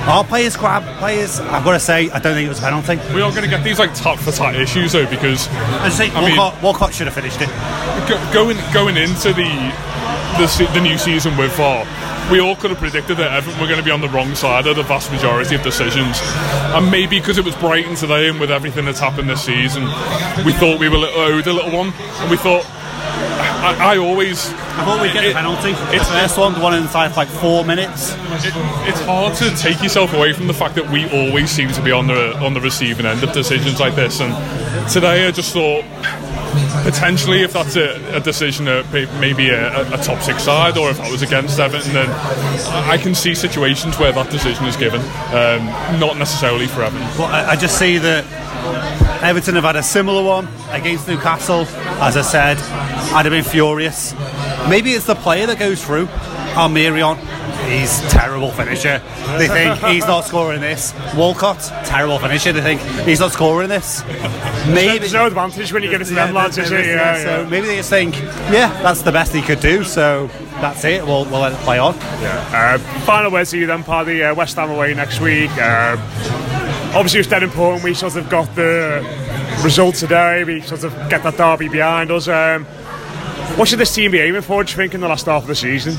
our 0.08 0.24
players 0.24 0.56
grab 0.56 0.84
players. 0.98 1.40
I've 1.40 1.64
got 1.64 1.72
to 1.72 1.80
say, 1.80 2.08
I 2.10 2.18
don't 2.18 2.34
think 2.34 2.46
it 2.46 2.48
was 2.48 2.60
a 2.60 2.62
penalty. 2.62 2.96
We 3.14 3.20
are 3.22 3.30
going 3.30 3.42
to 3.42 3.48
get 3.50 3.62
these 3.64 3.78
like 3.78 3.92
tat 3.94 4.18
for 4.20 4.30
tat 4.32 4.54
issues 4.54 4.92
though 4.92 5.06
because 5.08 5.48
I 5.48 5.90
think 5.90 6.14
I 6.16 6.24
mean- 6.26 6.36
Walcott, 6.38 6.62
Walcott 6.62 6.94
should 6.94 7.06
have 7.08 7.14
finished 7.14 7.40
it. 7.40 7.48
go- 8.08 8.32
going 8.32 8.56
going 8.72 8.96
into 8.96 9.32
the 9.32 9.50
the, 10.38 10.70
the 10.72 10.80
new 10.80 10.96
season 10.96 11.36
with 11.36 11.52
VAR, 11.56 11.84
we 12.30 12.40
all 12.40 12.56
could 12.56 12.70
have 12.70 12.78
predicted 12.78 13.16
that 13.18 13.32
Everton 13.32 13.60
were 13.60 13.66
going 13.66 13.78
to 13.78 13.84
be 13.84 13.90
on 13.90 14.00
the 14.00 14.08
wrong 14.08 14.34
side 14.34 14.66
of 14.66 14.76
the 14.76 14.82
vast 14.82 15.10
majority 15.12 15.54
of 15.54 15.62
decisions, 15.62 16.18
and 16.22 16.90
maybe 16.90 17.18
because 17.18 17.38
it 17.38 17.44
was 17.44 17.54
Brighton 17.56 17.94
today 17.94 18.28
and 18.28 18.40
with 18.40 18.50
everything 18.50 18.84
that's 18.84 19.00
happened 19.00 19.28
this 19.28 19.44
season, 19.44 19.84
we 20.44 20.52
thought 20.52 20.78
we 20.78 20.88
were 20.88 20.96
owed 20.98 21.46
a 21.46 21.52
little 21.52 21.72
one, 21.76 21.92
and 22.20 22.30
we 22.30 22.36
thought. 22.36 22.64
I, 23.62 23.94
I 23.94 23.98
always. 23.98 24.48
I 24.50 24.84
thought 24.84 25.00
we'd 25.00 25.12
get 25.12 25.22
the 25.22 25.30
it- 25.30 25.34
penalty. 25.34 25.72
The 25.72 25.94
It's, 25.96 26.08
first 26.08 26.36
one, 26.36 26.52
the 26.54 26.60
one 26.60 26.74
inside 26.74 27.10
for 27.10 27.16
like 27.18 27.28
four 27.28 27.64
minutes. 27.64 28.12
it, 28.44 28.52
it's 28.88 29.00
hard 29.02 29.36
to 29.36 29.50
take 29.56 29.80
yourself 29.82 30.12
away 30.14 30.32
from 30.32 30.48
the 30.48 30.54
fact 30.54 30.74
that 30.74 30.90
we 30.90 31.08
always 31.10 31.48
seem 31.50 31.70
to 31.72 31.82
be 31.82 31.92
on 31.92 32.08
the 32.08 32.36
on 32.38 32.54
the 32.54 32.60
receiving 32.60 33.06
end 33.06 33.22
of 33.22 33.32
decisions 33.32 33.78
like 33.78 33.94
this. 33.94 34.20
And 34.20 34.32
today, 34.90 35.28
I 35.28 35.30
just 35.30 35.52
thought 35.52 35.84
potentially 36.82 37.42
if 37.42 37.52
that's 37.52 37.76
a, 37.76 38.16
a 38.16 38.20
decision 38.20 38.66
may- 38.66 39.08
maybe 39.20 39.48
a, 39.50 39.94
a, 39.94 39.98
top 39.98 40.22
six 40.22 40.42
side, 40.44 40.76
or 40.76 40.90
if 40.90 40.98
that 40.98 41.10
was 41.10 41.22
against 41.22 41.58
Everton, 41.58 41.92
then 41.94 42.10
I 42.10 42.92
I 42.92 42.98
can 42.98 43.14
see 43.14 43.34
situations 43.34 43.98
where 43.98 44.12
that 44.12 44.30
decision 44.30 44.66
is 44.66 44.76
given. 44.76 45.00
Um, 45.00 45.64
not 45.98 46.18
necessarily 46.18 46.66
for 46.66 46.82
Everton. 46.82 47.08
But 47.16 47.32
I, 47.32 47.52
I 47.52 47.56
just 47.56 47.78
see 47.78 47.98
that 47.98 48.24
Everton 49.22 49.54
have 49.54 49.64
had 49.64 49.76
a 49.76 49.82
similar 49.82 50.22
one 50.22 50.48
against 50.70 51.08
Newcastle. 51.08 51.66
As 52.00 52.16
I 52.16 52.22
said, 52.22 52.58
I'd 53.14 53.24
have 53.24 53.32
been 53.32 53.44
furious. 53.44 54.14
Maybe 54.68 54.92
it's 54.92 55.06
the 55.06 55.14
player 55.14 55.46
that 55.46 55.58
goes 55.58 55.84
through. 55.84 56.06
Almiron, 56.52 57.16
he's 57.68 58.00
terrible 58.10 58.50
finisher. 58.50 59.00
They 59.38 59.48
think 59.48 59.78
he's 59.84 60.06
not 60.06 60.24
scoring 60.24 60.60
this. 60.60 60.94
Walcott, 61.16 61.60
terrible 61.84 62.18
finisher. 62.18 62.52
They 62.52 62.60
think 62.60 62.80
he's 63.06 63.20
not 63.20 63.32
scoring 63.32 63.68
this. 63.68 64.04
Maybe 64.66 64.98
There's 64.98 65.12
no 65.12 65.26
advantage 65.26 65.72
when 65.72 65.82
you 65.82 65.90
get 65.90 66.02
it 66.02 66.06
to 66.06 66.14
them 66.14 66.34
lads, 66.34 66.58
is 66.58 66.70
it? 66.70 66.86
Yeah, 66.86 67.22
so 67.22 67.42
yeah. 67.42 67.48
maybe 67.48 67.66
they 67.66 67.76
just 67.76 67.90
think, 67.90 68.16
yeah, 68.16 68.68
that's 68.82 69.02
the 69.02 69.12
best 69.12 69.32
he 69.32 69.42
could 69.42 69.60
do. 69.60 69.84
So 69.84 70.28
that's 70.60 70.84
it. 70.84 71.04
We'll, 71.04 71.24
we'll 71.26 71.40
let 71.40 71.52
it 71.52 71.58
play 71.58 71.78
on. 71.78 71.94
Uh, 71.98 72.78
final 73.04 73.30
words 73.30 73.50
to 73.50 73.58
you 73.58 73.66
then, 73.66 73.82
Paddy. 73.84 74.22
Uh, 74.22 74.34
West 74.34 74.56
Ham 74.56 74.70
away 74.70 74.94
next 74.94 75.20
week. 75.20 75.50
Uh, 75.52 75.96
obviously, 76.94 77.20
it's 77.20 77.28
dead 77.28 77.42
important. 77.42 77.84
We 77.84 77.94
sort 77.94 78.16
of 78.16 78.28
got 78.28 78.54
the 78.54 79.02
result 79.64 79.96
today. 79.96 80.44
We 80.44 80.60
sort 80.60 80.84
of 80.84 80.92
get 81.08 81.22
that 81.22 81.36
derby 81.36 81.68
behind 81.68 82.10
us. 82.10 82.28
Um, 82.28 82.64
what 83.56 83.68
should 83.68 83.78
this 83.80 83.94
team 83.94 84.12
be 84.12 84.18
aiming 84.20 84.42
for, 84.42 84.64
do 84.64 84.70
you 84.70 84.76
think, 84.76 84.94
in 84.94 85.00
the 85.00 85.08
last 85.08 85.26
half 85.26 85.42
of 85.42 85.48
the 85.48 85.54
season? 85.54 85.94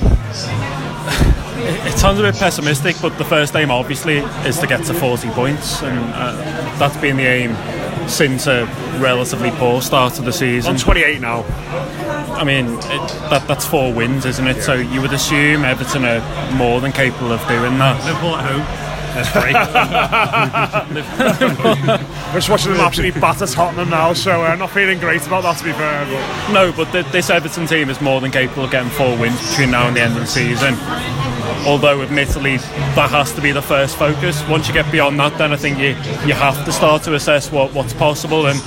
It 1.66 1.98
sounds 1.98 2.20
a 2.20 2.24
bit 2.24 2.36
pessimistic, 2.36 2.96
but 3.02 3.18
the 3.18 3.26
first 3.26 3.56
aim 3.56 3.72
obviously 3.72 4.18
is 4.46 4.60
to 4.60 4.68
get 4.68 4.84
to 4.86 4.94
40 4.94 5.30
points, 5.30 5.82
and 5.82 6.00
uh, 6.14 6.34
that's 6.78 6.98
been 6.98 7.18
the 7.18 7.26
aim 7.26 7.56
since 8.10 8.48
a 8.48 8.66
relatively 9.00 9.52
poor 9.52 9.82
start 9.82 10.14
to 10.16 10.22
the 10.22 10.34
season. 10.34 10.74
On 10.74 10.78
28 10.78 11.22
now. 11.22 11.44
I 12.36 12.44
mean, 12.44 12.66
it, 12.66 13.08
that, 13.30 13.46
that's 13.48 13.66
four 13.66 13.94
wins, 13.94 14.26
isn't 14.26 14.48
it? 14.48 14.62
So 14.62 14.74
you 14.74 15.02
would 15.02 15.14
assume 15.14 15.64
Everton 15.64 16.04
are 16.04 16.54
more 16.56 16.82
than 16.82 16.92
capable 16.92 17.32
of 17.32 17.40
doing 17.48 17.78
that. 17.78 18.04
Liverpool 18.06 18.36
at 18.36 18.52
home. 18.52 18.83
That's 19.14 19.32
great. 19.32 19.54
We're 22.34 22.40
just 22.40 22.50
watching 22.50 22.72
them 22.72 22.82
absolutely 22.82 23.20
batter 23.22 23.46
Tottenham 23.46 23.90
now, 23.90 24.14
so 24.14 24.44
uh, 24.44 24.56
not 24.56 24.72
feeling 24.72 25.00
great 25.00 25.26
about 25.28 25.44
that, 25.44 25.58
to 25.58 25.64
be 25.64 25.72
fair. 25.72 26.06
But 26.06 26.52
No, 26.54 26.72
but 26.72 26.92
th- 26.92 27.06
this 27.12 27.30
Everton 27.30 27.68
team 27.68 27.90
is 27.90 28.02
more 28.02 28.20
than 28.22 28.32
capable 28.32 28.66
of 28.66 28.72
getting 28.72 28.90
four 28.92 29.16
wins 29.18 29.40
between 29.50 29.72
now 29.72 29.88
and 29.88 29.96
the 29.96 30.02
end 30.02 30.14
of 30.14 30.22
the 30.22 30.28
season. 30.28 30.76
Although, 31.66 32.02
admittedly, 32.02 32.58
that 32.58 33.10
has 33.12 33.32
to 33.34 33.42
be 33.42 33.52
the 33.52 33.62
first 33.62 33.96
focus. 33.98 34.46
Once 34.50 34.68
you 34.68 34.74
get 34.74 34.92
beyond 34.92 35.20
that, 35.20 35.38
then 35.38 35.54
I 35.54 35.56
think 35.56 35.78
you 35.78 35.90
you 36.28 36.34
have 36.34 36.66
to 36.66 36.72
start 36.72 37.04
to 37.04 37.14
assess 37.14 37.52
what, 37.52 37.74
what's 37.74 37.94
possible. 37.94 38.48
And 38.48 38.60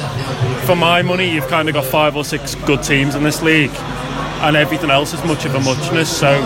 for 0.65 0.77
my 0.77 1.03
money, 1.03 1.29
you've 1.31 1.49
kind 1.49 1.69
of 1.69 1.75
got 1.75 1.85
five 1.85 2.17
or 2.17 2.25
six 2.25 2.55
good 2.55 2.83
teams 2.83 3.15
in 3.15 3.23
this 3.23 3.43
league, 3.43 3.73
and 4.43 4.57
everything 4.57 4.91
else 4.91 5.13
is 5.13 5.23
much 5.25 5.45
of 5.45 5.55
a 5.55 5.61
muchness. 5.61 6.09
So 6.17 6.39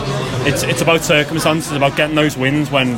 it's 0.44 0.62
it's 0.64 0.80
about 0.82 1.02
circumstances, 1.02 1.70
about 1.72 1.96
getting 1.96 2.16
those 2.16 2.36
wins 2.36 2.70
when 2.70 2.96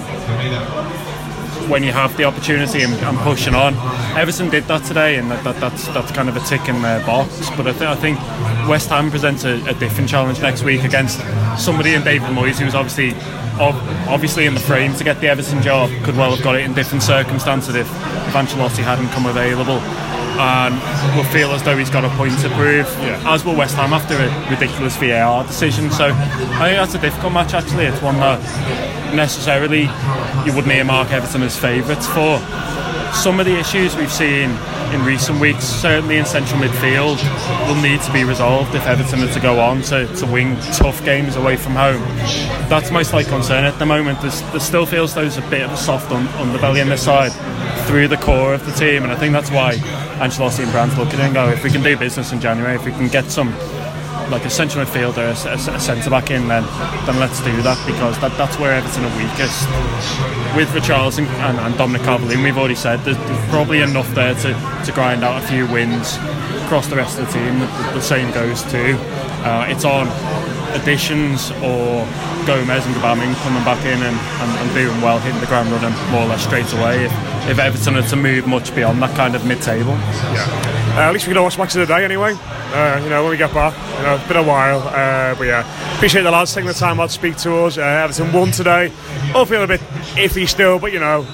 when 1.73 1.83
you 1.83 1.91
have 1.91 2.15
the 2.19 2.25
opportunity 2.25 2.83
and, 2.83 2.93
and 2.93 3.17
pushing 3.21 3.55
on. 3.55 3.73
Everton 4.15 4.51
did 4.51 4.65
that 4.65 4.85
today, 4.85 5.17
and 5.17 5.31
that, 5.31 5.43
that, 5.43 5.59
that's 5.59 5.89
that's 5.89 6.13
kind 6.13 6.29
of 6.29 6.37
a 6.37 6.41
tick 6.41 6.69
in 6.69 6.83
their 6.83 7.05
box. 7.07 7.49
But 7.57 7.67
I, 7.67 7.73
th- 7.73 7.83
I 7.83 7.95
think 7.95 8.19
West 8.69 8.91
Ham 8.91 9.11
presents 9.11 9.45
a, 9.45 9.55
a 9.65 9.73
different 9.73 10.11
challenge 10.11 10.39
next 10.43 10.65
week 10.65 10.85
against 10.85 11.19
somebody 11.57 11.95
in 11.95 12.05
David 12.05 12.29
Moyes, 12.29 12.61
who's 12.61 12.75
obviously 12.75 13.15
ob- 13.59 13.83
obviously 14.07 14.45
in 14.45 14.53
the 14.53 14.61
frame 14.61 14.95
to 14.97 15.03
get 15.03 15.19
the 15.23 15.29
Everton 15.29 15.63
job. 15.63 15.89
Could 16.05 16.15
well 16.15 16.37
have 16.37 16.45
got 16.45 16.57
it 16.57 16.65
in 16.67 16.75
different 16.75 17.03
circumstances 17.03 17.75
if, 17.75 17.89
if 17.89 18.35
Ancelotti 18.35 18.85
hadn't 18.85 19.09
come 19.09 19.25
available. 19.25 19.81
And 20.39 20.75
will 21.17 21.25
feel 21.33 21.53
as 21.53 21.63
though 21.63 21.77
he's 21.77 21.91
got 21.91 22.05
a 22.05 22.11
point 22.17 22.39
to 22.41 22.49
prove, 22.51 22.87
as 23.25 23.45
will 23.45 23.57
West 23.57 23.77
Ham 23.77 23.93
after 23.93 24.15
a 24.15 24.51
ridiculous 24.51 24.97
VAR 24.97 25.45
decision. 25.47 25.91
So 25.91 26.07
I 26.07 26.69
think 26.69 26.77
that's 26.77 26.95
a 26.95 26.99
difficult 26.99 27.33
match. 27.33 27.55
Actually, 27.55 27.85
it's 27.85 28.01
one 28.03 28.17
that 28.17 28.41
necessarily 29.15 29.83
you 30.45 30.55
wouldn't 30.55 30.73
earmark 30.73 31.11
Everton 31.11 31.43
as 31.43 31.59
favourites 31.59 32.07
for. 32.07 32.39
Some 33.15 33.41
of 33.41 33.47
the 33.47 33.59
issues 33.59 33.95
we've 33.95 34.13
seen 34.13 34.51
in 34.93 35.05
recent 35.05 35.39
weeks, 35.41 35.65
certainly 35.65 36.17
in 36.19 36.25
central 36.25 36.61
midfield, 36.61 37.19
will 37.67 37.81
need 37.81 38.01
to 38.03 38.13
be 38.13 38.25
resolved 38.25 38.75
if 38.75 38.87
Everton 38.87 39.23
are 39.23 39.33
to 39.33 39.41
go 39.41 39.61
on 39.61 39.83
to, 39.83 40.07
to 40.17 40.27
win 40.27 40.57
tough 40.73 41.05
games 41.05 41.37
away 41.37 41.57
from 41.57 41.73
home. 41.73 42.03
That's 42.69 42.91
my 42.91 43.03
slight 43.03 43.27
concern 43.27 43.65
at 43.65 43.79
the 43.79 43.87
moment. 43.87 44.21
There's, 44.21 44.41
there 44.51 44.61
still 44.61 44.87
feels 44.87 45.15
there's 45.15 45.39
a 45.39 45.43
bit 45.43 45.63
of 45.63 45.73
a 45.73 45.77
soft 45.77 46.11
un- 46.11 46.27
underbelly 46.29 46.83
on 46.83 46.89
this 46.89 47.05
side 47.05 47.33
through 47.87 48.09
the 48.09 48.17
core 48.17 48.55
of 48.55 48.65
the 48.65 48.73
team, 48.73 49.03
and 49.03 49.13
I 49.13 49.17
think 49.17 49.33
that's 49.33 49.51
why 49.51 49.75
Ancelotti 50.19 50.63
and 50.63 50.73
Brands 50.73 50.97
look 50.97 51.09
at 51.09 51.15
it 51.15 51.21
and 51.21 51.35
go, 51.35 51.49
if 51.49 51.65
we 51.65 51.71
can 51.71 51.83
do 51.83 51.97
business 51.97 52.33
in 52.33 52.41
January, 52.41 52.75
if 52.75 52.85
we 52.85 52.93
can 52.93 53.09
get 53.09 53.31
some 53.31 53.53
like 54.33 54.45
a 54.45 54.51
central 54.51 54.85
midfielder, 54.85 55.31
a, 55.45 55.49
a, 55.51 55.77
a 55.77 55.81
centre 55.81 56.11
back 56.11 56.31
in, 56.31 56.49
then 56.49 56.65
then 57.07 57.21
let's 57.21 57.39
do 57.45 57.53
that 57.63 57.79
because 57.87 58.19
that, 58.21 58.37
that's 58.37 58.59
where 58.59 58.73
Everton 58.73 59.05
are 59.05 59.17
weakest. 59.17 59.69
With 60.57 60.69
Richarlison 60.71 61.27
and, 61.27 61.59
and 61.59 61.77
Dominic 61.79 62.03
Calvert-Lewin, 62.03 62.43
we've 62.43 62.59
already 62.59 62.75
said 62.75 63.01
there's, 63.05 63.17
there's 63.17 63.51
probably 63.51 63.81
enough 63.81 64.13
there 64.15 64.35
to, 64.35 64.83
to 64.85 64.93
grind 64.93 65.23
out 65.25 65.43
a 65.43 65.47
few 65.47 65.67
wins 65.69 66.17
across 66.65 66.89
the 66.89 66.97
rest 66.97 67.19
of 67.19 67.27
the 67.27 67.33
team. 67.33 67.59
The, 67.61 67.67
the 67.95 68.03
same 68.03 68.33
goes 68.33 68.63
too. 68.65 68.97
Uh, 69.45 69.67
it's 69.69 69.85
on 69.85 70.09
additions 70.81 71.51
or 71.63 72.05
Gomes 72.45 72.85
and 72.85 72.95
Gbamin 72.97 73.35
coming 73.43 73.65
back 73.65 73.85
in 73.85 74.03
and, 74.03 74.17
and, 74.17 74.51
and 74.59 74.75
doing 74.75 75.01
well, 75.01 75.19
hitting 75.21 75.41
the 75.41 75.47
ground 75.47 75.71
running 75.71 75.95
more 76.11 76.23
or 76.23 76.27
less 76.27 76.45
straight 76.45 76.71
away. 76.75 77.05
If, 77.05 77.13
if 77.51 77.59
Everton 77.59 77.97
are 77.97 78.09
to 78.09 78.17
move 78.17 78.47
much 78.47 78.75
beyond 78.75 79.03
that 79.03 79.15
kind 79.17 79.35
of 79.35 79.45
mid-table. 79.47 79.93
Uh, 79.93 81.09
at 81.09 81.13
least 81.13 81.27
we 81.27 81.33
can 81.33 81.43
watch 81.43 81.57
the 81.73 81.87
day 81.87 82.05
anyway. 82.05 82.37
Uh, 82.73 83.01
you 83.03 83.11
know, 83.11 83.23
when 83.23 83.31
we 83.31 83.37
get 83.37 83.53
back. 83.53 83.75
You 83.99 84.03
know, 84.05 84.17
it's 84.17 84.27
been 84.27 84.37
a 84.39 84.43
while. 84.43 84.81
Uh, 84.81 85.35
but 85.35 85.45
yeah, 85.45 85.95
appreciate 85.97 86.23
the 86.23 86.31
lads 86.31 86.55
taking 86.55 86.69
the 86.69 86.75
time 86.75 87.01
out 87.01 87.09
to 87.09 87.13
speak 87.13 87.37
to 87.39 87.55
us. 87.65 87.79
Uh, 87.79 87.83
Everton 87.83 88.33
won 88.33 88.51
today. 88.51 88.93
All 89.35 89.45
feel 89.47 89.63
a 89.63 89.67
bit 89.67 89.81
iffy 90.17 90.49
still, 90.49 90.79
but 90.79 90.93
you 90.93 91.01
know, 91.01 91.25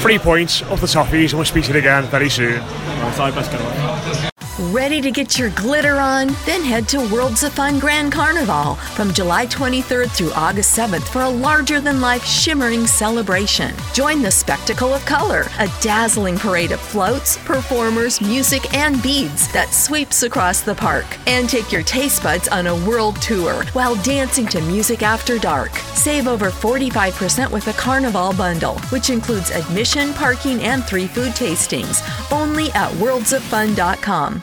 three 0.00 0.18
points 0.18 0.62
off 0.62 0.80
the 0.80 0.86
toffees, 0.86 1.30
and 1.30 1.34
we'll 1.34 1.44
speak 1.44 1.64
to 1.64 1.72
you 1.72 1.78
again 1.78 2.04
very 2.04 2.30
soon. 2.30 2.60
Right, 2.60 3.34
best 3.34 3.52
go. 3.52 4.28
Ready 4.60 5.00
to 5.02 5.12
get 5.12 5.38
your 5.38 5.50
glitter 5.50 5.98
on? 5.98 6.34
Then 6.44 6.64
head 6.64 6.88
to 6.88 6.98
Worlds 7.12 7.44
of 7.44 7.52
Fun 7.52 7.78
Grand 7.78 8.10
Carnival 8.10 8.74
from 8.74 9.14
July 9.14 9.46
23rd 9.46 10.10
through 10.10 10.32
August 10.32 10.76
7th 10.76 11.04
for 11.04 11.22
a 11.22 11.28
larger 11.28 11.80
than 11.80 12.00
life 12.00 12.24
shimmering 12.24 12.84
celebration. 12.88 13.72
Join 13.94 14.20
the 14.20 14.32
spectacle 14.32 14.92
of 14.92 15.06
color, 15.06 15.46
a 15.60 15.70
dazzling 15.80 16.36
parade 16.36 16.72
of 16.72 16.80
floats, 16.80 17.38
performers, 17.44 18.20
music, 18.20 18.74
and 18.74 19.00
beads 19.00 19.46
that 19.52 19.72
sweeps 19.72 20.24
across 20.24 20.60
the 20.62 20.74
park. 20.74 21.06
And 21.28 21.48
take 21.48 21.70
your 21.70 21.84
taste 21.84 22.24
buds 22.24 22.48
on 22.48 22.66
a 22.66 22.74
world 22.84 23.22
tour 23.22 23.62
while 23.74 23.94
dancing 24.02 24.48
to 24.48 24.60
music 24.62 25.02
after 25.02 25.38
dark. 25.38 25.70
Save 25.94 26.26
over 26.26 26.50
45% 26.50 27.52
with 27.52 27.68
a 27.68 27.72
Carnival 27.74 28.32
bundle, 28.32 28.80
which 28.90 29.08
includes 29.08 29.52
admission, 29.52 30.12
parking, 30.14 30.60
and 30.62 30.82
three 30.82 31.06
food 31.06 31.30
tastings. 31.34 32.02
Only 32.32 32.72
at 32.72 32.90
worldsoffun.com. 32.94 34.42